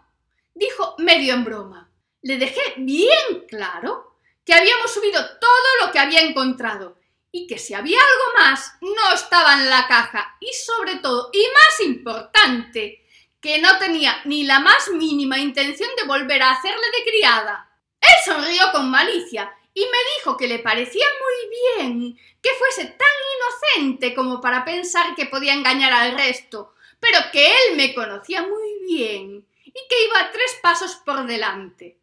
[0.54, 1.90] Dijo medio en broma.
[2.22, 6.98] Le dejé bien claro que habíamos subido todo lo que había encontrado
[7.36, 11.46] y que si había algo más no estaba en la caja y sobre todo, y
[11.54, 13.06] más importante,
[13.42, 17.78] que no tenía ni la más mínima intención de volver a hacerle de criada.
[18.00, 23.76] Él sonrió con malicia y me dijo que le parecía muy bien que fuese tan
[23.76, 28.80] inocente como para pensar que podía engañar al resto, pero que él me conocía muy
[28.88, 32.00] bien y que iba tres pasos por delante.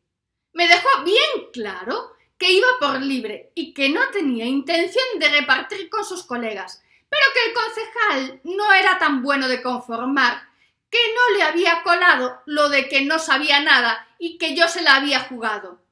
[0.53, 2.12] Me dejó bien claro
[2.43, 7.22] que iba por libre y que no tenía intención de repartir con sus colegas, pero
[7.32, 10.43] que el concejal no era tan bueno de conformar,
[10.90, 14.82] que no le había colado lo de que no sabía nada y que yo se
[14.82, 15.84] la había jugado.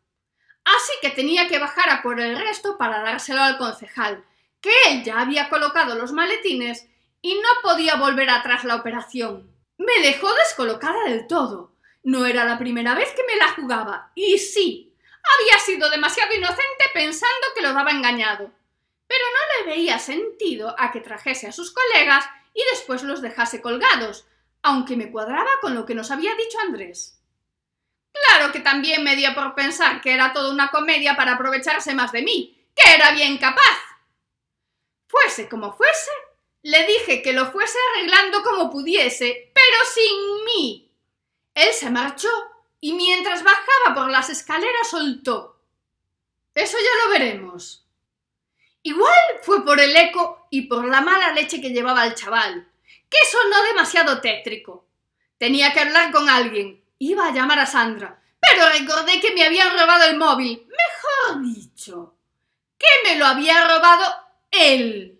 [0.64, 4.24] Así que tenía que bajar a por el resto para dárselo al concejal,
[4.60, 6.88] que él ya había colocado los maletines
[7.22, 9.54] y no podía volver atrás la operación.
[9.78, 11.76] Me dejó descolocada del todo.
[12.02, 14.89] No era la primera vez que me la jugaba, y sí,
[15.22, 18.50] había sido demasiado inocente pensando que lo daba engañado.
[19.06, 23.60] Pero no le veía sentido a que trajese a sus colegas y después los dejase
[23.60, 24.26] colgados,
[24.62, 27.20] aunque me cuadraba con lo que nos había dicho Andrés.
[28.12, 32.12] Claro que también me dio por pensar que era toda una comedia para aprovecharse más
[32.12, 33.78] de mí, que era bien capaz.
[35.06, 36.10] Fuese como fuese,
[36.62, 40.92] le dije que lo fuese arreglando como pudiese, pero sin mí.
[41.54, 42.28] Él se marchó
[42.80, 45.60] y mientras bajaba por las escaleras soltó.
[46.54, 47.86] Eso ya lo veremos.
[48.82, 52.68] Igual fue por el eco y por la mala leche que llevaba el chaval,
[53.08, 54.86] que sonó demasiado tétrico.
[55.38, 56.82] Tenía que hablar con alguien.
[56.98, 60.66] Iba a llamar a Sandra, pero recordé que me habían robado el móvil.
[60.66, 62.14] Mejor dicho,
[62.78, 64.04] que me lo había robado
[64.50, 65.18] él.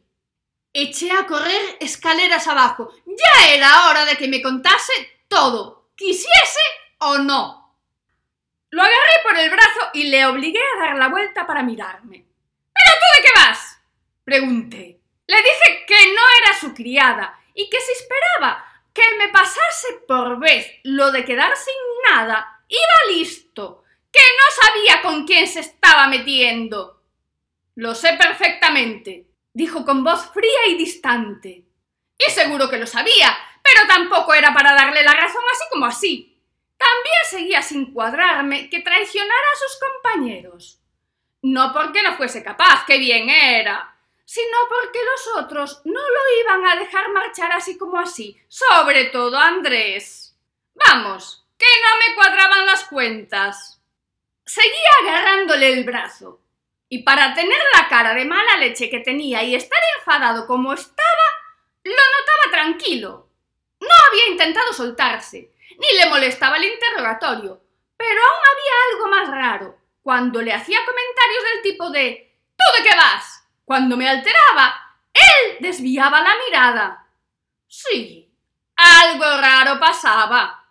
[0.72, 2.92] Eché a correr escaleras abajo.
[3.06, 4.92] Ya era hora de que me contase
[5.28, 6.60] todo, quisiese
[7.00, 7.76] o no.
[8.70, 12.24] Lo agarré por el brazo y le obligué a dar la vuelta para mirarme.
[12.72, 13.80] ¿Pero tú de qué vas?
[14.24, 15.00] pregunté.
[15.26, 20.38] Le dije que no era su criada y que si esperaba que me pasase por
[20.38, 21.74] vez lo de quedar sin
[22.08, 27.02] nada, iba listo, que no sabía con quién se estaba metiendo.
[27.74, 31.64] Lo sé perfectamente, dijo con voz fría y distante.
[32.18, 36.29] Y seguro que lo sabía, pero tampoco era para darle la razón así como así.
[36.80, 40.80] También seguía sin cuadrarme que traicionara a sus compañeros.
[41.42, 46.66] No porque no fuese capaz, que bien era, sino porque los otros no lo iban
[46.66, 50.34] a dejar marchar así como así, sobre todo Andrés.
[50.74, 53.78] Vamos, que no me cuadraban las cuentas.
[54.46, 56.40] Seguía agarrándole el brazo.
[56.88, 61.26] Y para tener la cara de mala leche que tenía y estar enfadado como estaba,
[61.84, 63.28] lo notaba tranquilo.
[63.80, 65.50] No había intentado soltarse,
[65.80, 67.60] ni le molestaba el interrogatorio,
[67.96, 72.88] pero aún había algo más raro, cuando le hacía comentarios del tipo de ¿Tú de
[72.88, 73.42] qué vas?
[73.64, 77.06] Cuando me alteraba, él desviaba la mirada.
[77.66, 78.30] Sí,
[78.76, 80.66] algo raro pasaba.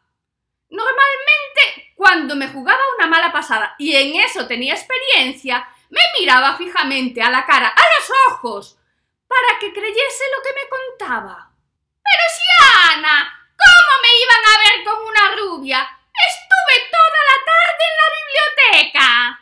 [0.70, 7.24] Normalmente, cuando me jugaba una mala pasada y en eso tenía experiencia, me miraba fijamente
[7.24, 8.78] a la cara, a los ojos,
[9.28, 11.52] para que creyese lo que me contaba.
[12.04, 15.80] Pero si Ana, ¿cómo me iban a ver con una rubia?
[16.30, 19.40] Estuve toda la tarde en la biblioteca.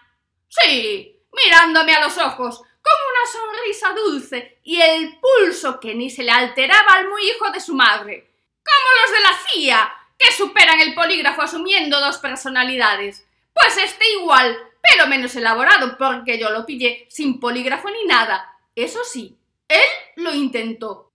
[0.48, 6.24] Sí, mirándome a los ojos, con una sonrisa dulce y el pulso que ni se
[6.24, 8.32] le alteraba al muy hijo de su madre.
[8.64, 13.26] Como los de la CIA, que superan el polígrafo asumiendo dos personalidades.
[13.54, 18.58] Pues este igual, pero menos elaborado, porque yo lo pillé sin polígrafo ni nada.
[18.76, 19.38] Eso sí,
[19.68, 19.82] él
[20.18, 21.12] lo intentó.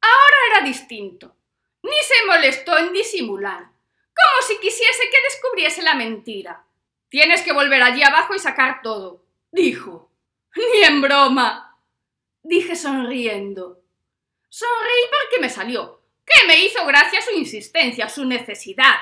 [0.00, 1.35] Ahora era distinto.
[1.86, 6.66] Ni se molestó en disimular, como si quisiese que descubriese la mentira.
[7.08, 9.22] Tienes que volver allí abajo y sacar todo,
[9.52, 10.10] dijo.
[10.56, 11.78] Ni en broma,
[12.42, 13.82] dije sonriendo.
[14.48, 18.94] Sonreí porque me salió, que me hizo gracia su insistencia, su necesidad.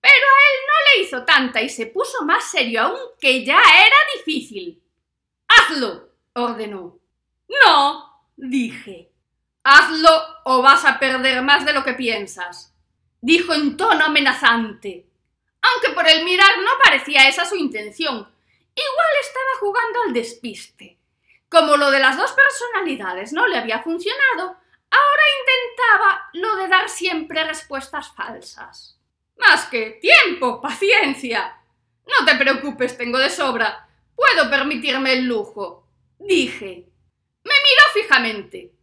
[0.00, 3.58] Pero a él no le hizo tanta y se puso más serio aún que ya
[3.58, 4.82] era difícil.
[5.48, 6.98] Hazlo, ordenó.
[7.48, 9.10] No, dije.
[9.70, 12.74] Hazlo o vas a perder más de lo que piensas,
[13.20, 15.04] dijo en tono amenazante.
[15.60, 18.14] Aunque por el mirar no parecía esa su intención.
[18.16, 20.96] Igual estaba jugando al despiste.
[21.50, 24.56] Como lo de las dos personalidades no le había funcionado,
[24.90, 28.98] ahora intentaba lo de dar siempre respuestas falsas.
[29.36, 31.60] Más que tiempo, paciencia.
[32.06, 33.86] No te preocupes, tengo de sobra.
[34.16, 35.86] Puedo permitirme el lujo,
[36.18, 36.86] dije.
[37.44, 38.77] Me miró fijamente.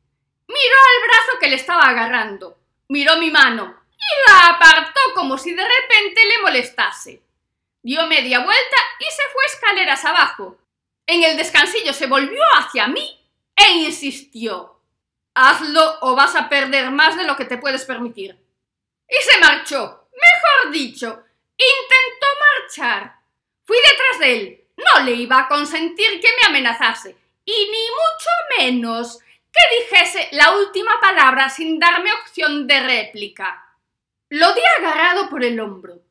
[0.47, 2.57] Miró al brazo que le estaba agarrando.
[2.87, 7.21] Miró mi mano y la apartó como si de repente le molestase.
[7.81, 10.57] Dio media vuelta y se fue escaleras abajo.
[11.07, 13.19] En el descansillo se volvió hacia mí
[13.55, 14.79] e insistió.
[15.33, 18.37] Hazlo o vas a perder más de lo que te puedes permitir.
[19.07, 20.07] Y se marchó.
[20.11, 21.23] Mejor dicho,
[21.57, 22.27] intentó
[22.59, 23.15] marchar.
[23.63, 24.65] Fui detrás de él.
[24.77, 27.15] No le iba a consentir que me amenazase,
[27.45, 28.29] y ni mucho
[28.59, 29.19] menos
[29.55, 33.65] que dijese la última palabra sin darme opción de réplica.
[34.29, 36.01] Lo di agarrado por el hombro.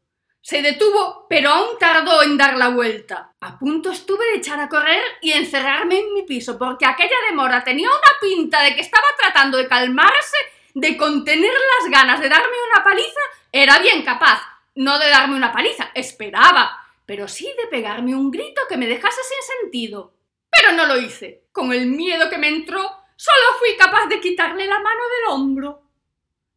[0.40, 3.32] Se detuvo, pero aún tardó en dar la vuelta.
[3.40, 7.64] A punto estuve de echar a correr y encerrarme en mi piso, porque aquella demora
[7.64, 10.36] tenía una pinta de que estaba tratando de calmarse,
[10.74, 13.20] de contener las ganas de darme una paliza.
[13.52, 14.42] Era bien capaz,
[14.74, 19.20] no de darme una paliza, esperaba, pero sí de pegarme un grito que me dejase
[19.22, 20.12] sin sentido.
[20.50, 21.44] Pero no lo hice.
[21.52, 25.82] Con el miedo que me entró, solo fui capaz de quitarle la mano del hombro.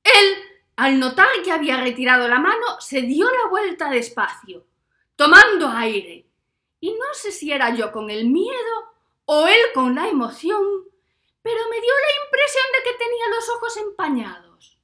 [0.03, 0.47] Él
[0.77, 4.67] al notar que había retirado la mano, se dio la vuelta despacio,
[5.15, 6.27] tomando aire.
[6.79, 8.93] Y no sé si era yo con el miedo
[9.25, 10.63] o él con la emoción,
[11.41, 14.77] pero me dio la impresión de que tenía los ojos empañados.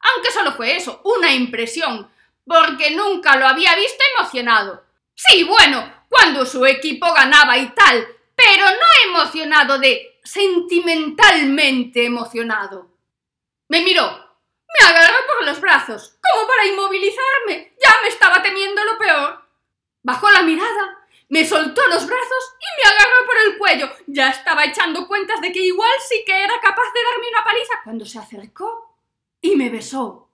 [0.00, 2.10] Aunque solo fue eso, una impresión,
[2.46, 4.84] porque nunca lo había visto emocionado.
[5.14, 12.90] Sí, bueno, cuando su equipo ganaba y tal, pero no emocionado de sentimentalmente emocionado.
[13.68, 14.26] Me miró
[14.80, 17.74] me agarró por los brazos, como para inmovilizarme.
[17.82, 19.42] Ya me estaba temiendo lo peor.
[20.02, 23.90] Bajó la mirada, me soltó los brazos y me agarró por el cuello.
[24.06, 27.74] Ya estaba echando cuentas de que igual sí que era capaz de darme una paliza
[27.84, 28.98] cuando se acercó
[29.40, 30.28] y me besó.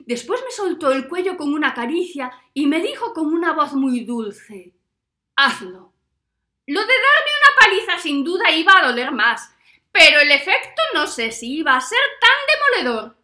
[0.00, 4.00] Después me soltó el cuello con una caricia y me dijo con una voz muy
[4.00, 4.74] dulce
[5.36, 5.92] Hazlo.
[6.66, 9.54] Lo de darme una paliza sin duda iba a doler más,
[9.92, 13.16] pero el efecto no sé si iba a ser tan demoledor.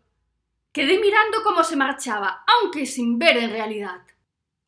[0.73, 4.01] Quedé mirando cómo se marchaba, aunque sin ver en realidad.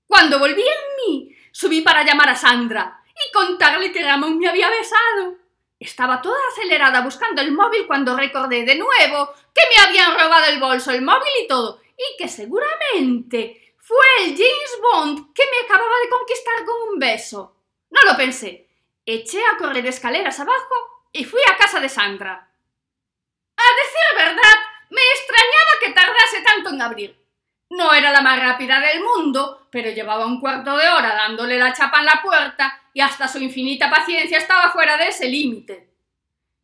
[0.06, 4.68] Cuando volví en mí, subí para llamar a Sandra y contarle que Ramón me había
[4.68, 5.36] besado.
[5.78, 10.58] Estaba toda acelerada buscando el móvil cuando recordé de nuevo que me habían robado el
[10.58, 15.94] bolso, el móvil y todo, y que seguramente fue el James Bond que me acababa
[16.02, 17.56] de conquistar con un beso.
[17.90, 18.63] No lo pensé.
[19.06, 22.32] Eché a correr escaleras abajo y fui a casa de Sandra.
[23.56, 24.58] A decir verdad,
[24.90, 27.24] me extrañaba que tardase tanto en abrir.
[27.70, 31.72] No era la más rápida del mundo, pero llevaba un cuarto de hora dándole la
[31.72, 35.90] chapa en la puerta y hasta su infinita paciencia estaba fuera de ese límite.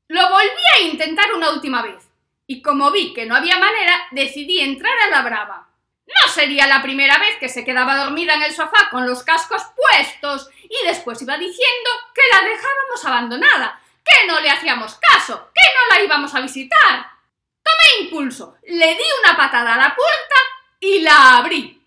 [0.08, 2.08] Lo volví a intentar una última vez,
[2.46, 5.69] y como vi que no había manera, decidí entrar a la brava.
[6.06, 9.62] No sería la primera vez que se quedaba dormida en el sofá con los cascos
[9.76, 15.62] puestos y después iba diciendo que la dejábamos abandonada, que no le hacíamos caso, que
[15.74, 17.10] no la íbamos a visitar.
[17.62, 20.34] Tomé impulso, le di una patada a la puerta
[20.80, 21.80] y la abrí.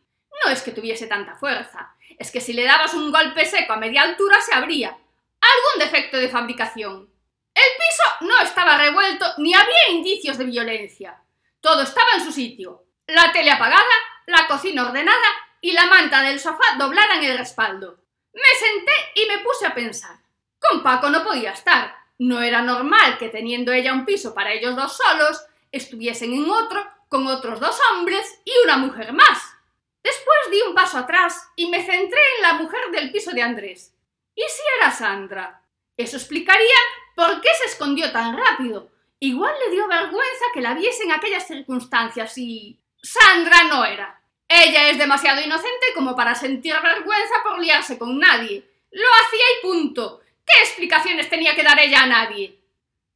[0.44, 3.78] No es que tuviese tanta fuerza, es que si le dabas un golpe seco a
[3.78, 4.90] media altura se abría.
[4.90, 7.10] Algún defecto de fabricación.
[7.54, 11.22] El piso no estaba revuelto ni había indicios de violencia.
[11.60, 12.83] Todo estaba en su sitio.
[13.08, 13.84] La tele apagada,
[14.28, 15.18] la cocina ordenada
[15.60, 18.00] y la manta del sofá doblada en el respaldo.
[18.34, 20.18] Me senté y me puse a pensar.
[20.60, 21.96] Con Paco no podía estar.
[22.20, 26.86] No era normal que teniendo ella un piso para ellos dos solos, estuviesen en otro
[27.10, 29.54] con otros dos hombres y una mujer más.
[30.02, 33.94] Después di un paso atrás y me centré en la mujer del piso de Andrés.
[34.36, 35.62] ¿Y si era Sandra?
[35.96, 36.76] Eso explicaría
[37.16, 38.90] por qué se escondió tan rápido.
[39.20, 42.80] Igual le dio vergüenza que la viese en aquellas circunstancias y...
[43.04, 44.22] Sandra no era.
[44.48, 48.66] Ella es demasiado inocente como para sentir vergüenza por liarse con nadie.
[48.92, 50.22] Lo hacía y punto.
[50.46, 52.60] ¿Qué explicaciones tenía que dar ella a nadie?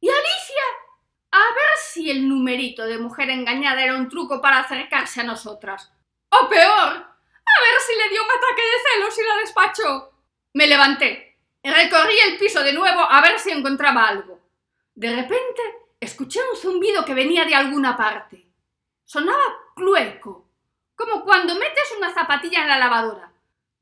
[0.00, 0.62] ¿Y Alicia?
[1.30, 5.90] A ver si el numerito de mujer engañada era un truco para acercarse a nosotras.
[6.30, 10.12] O peor, a ver si le dio un ataque de celos y la despachó.
[10.54, 11.38] Me levanté.
[11.62, 14.40] Recorrí el piso de nuevo a ver si encontraba algo.
[14.94, 15.62] De repente
[16.00, 18.46] escuché un zumbido que venía de alguna parte.
[19.04, 20.44] Sonaba clueco,
[20.94, 23.32] como cuando metes una zapatilla en la lavadora.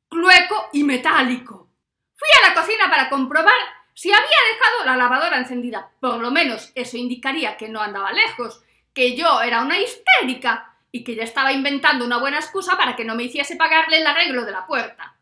[0.09, 1.69] Clueco y metálico.
[2.15, 3.55] Fui a la cocina para comprobar
[3.95, 5.91] si había dejado la lavadora encendida.
[6.01, 8.63] Por lo menos eso indicaría que no andaba lejos,
[8.95, 13.05] que yo era una histérica y que ya estaba inventando una buena excusa para que
[13.05, 15.17] no me hiciese pagarle el arreglo de la puerta.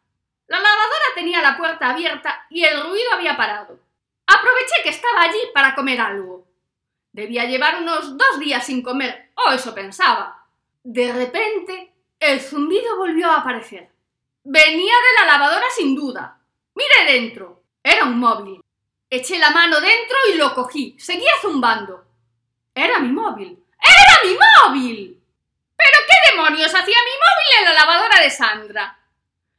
[0.49, 3.79] La lavadora tenía la puerta abierta y el ruido había parado.
[4.27, 6.47] Aproveché que estaba allí para comer algo.
[7.13, 10.44] Debía llevar unos dos días sin comer, o eso pensaba.
[10.85, 13.91] De repente, el zumbido volvió a aparecer.
[14.45, 16.39] Venía de la lavadora sin duda.
[16.75, 17.63] Miré dentro.
[17.83, 18.63] Era un móvil.
[19.09, 20.95] Eché la mano dentro y lo cogí.
[20.99, 22.05] Seguía zumbando.
[22.75, 23.65] Era mi móvil.
[23.81, 25.23] ¡Era mi móvil!
[25.77, 28.99] ¿Pero qué demonios hacía mi móvil en la lavadora de Sandra?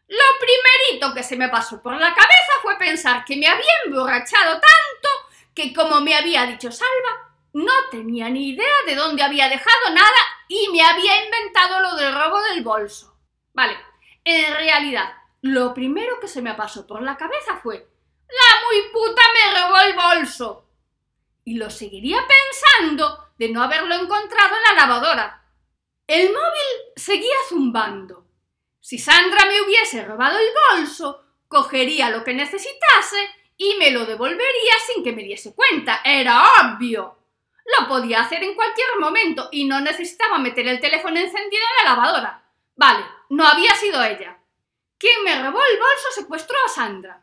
[0.07, 4.53] Lo primerito que se me pasó por la cabeza fue pensar que me había emborrachado
[4.53, 5.09] tanto
[5.55, 7.24] que, como me había dicho Salva,
[7.55, 10.09] no tenía ni idea de dónde había dejado nada
[10.49, 13.17] y me había inventado lo del robo del bolso.
[13.53, 13.77] Vale,
[14.25, 17.87] en realidad, lo primero que se me pasó por la cabeza fue
[18.27, 20.69] la muy puta me robó el bolso.
[21.45, 25.45] Y lo seguiría pensando de no haberlo encontrado en la lavadora.
[26.07, 28.25] El móvil seguía zumbando.
[28.81, 34.73] Si Sandra me hubiese robado el bolso, cogería lo que necesitase y me lo devolvería
[34.87, 36.01] sin que me diese cuenta.
[36.03, 37.24] Era obvio.
[37.65, 41.95] Lo podía hacer en cualquier momento y no necesitaba meter el teléfono encendido en la
[41.95, 42.43] lavadora.
[42.75, 44.37] Vale, no había sido ella.
[44.97, 47.21] Quien me robó el bolso secuestró a Sandra.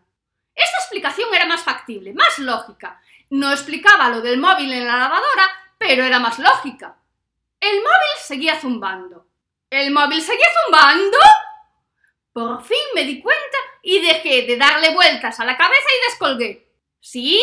[0.55, 3.01] Esta explicación era más factible, más lógica.
[3.31, 6.97] No explicaba lo del móvil en la lavadora, pero era más lógica.
[7.61, 9.27] El móvil seguía zumbando.
[9.71, 11.17] ¿El móvil seguía zumbando?
[12.33, 16.69] Por fin me di cuenta y dejé de darle vueltas a la cabeza y descolgué.
[17.01, 17.43] ¿Sí?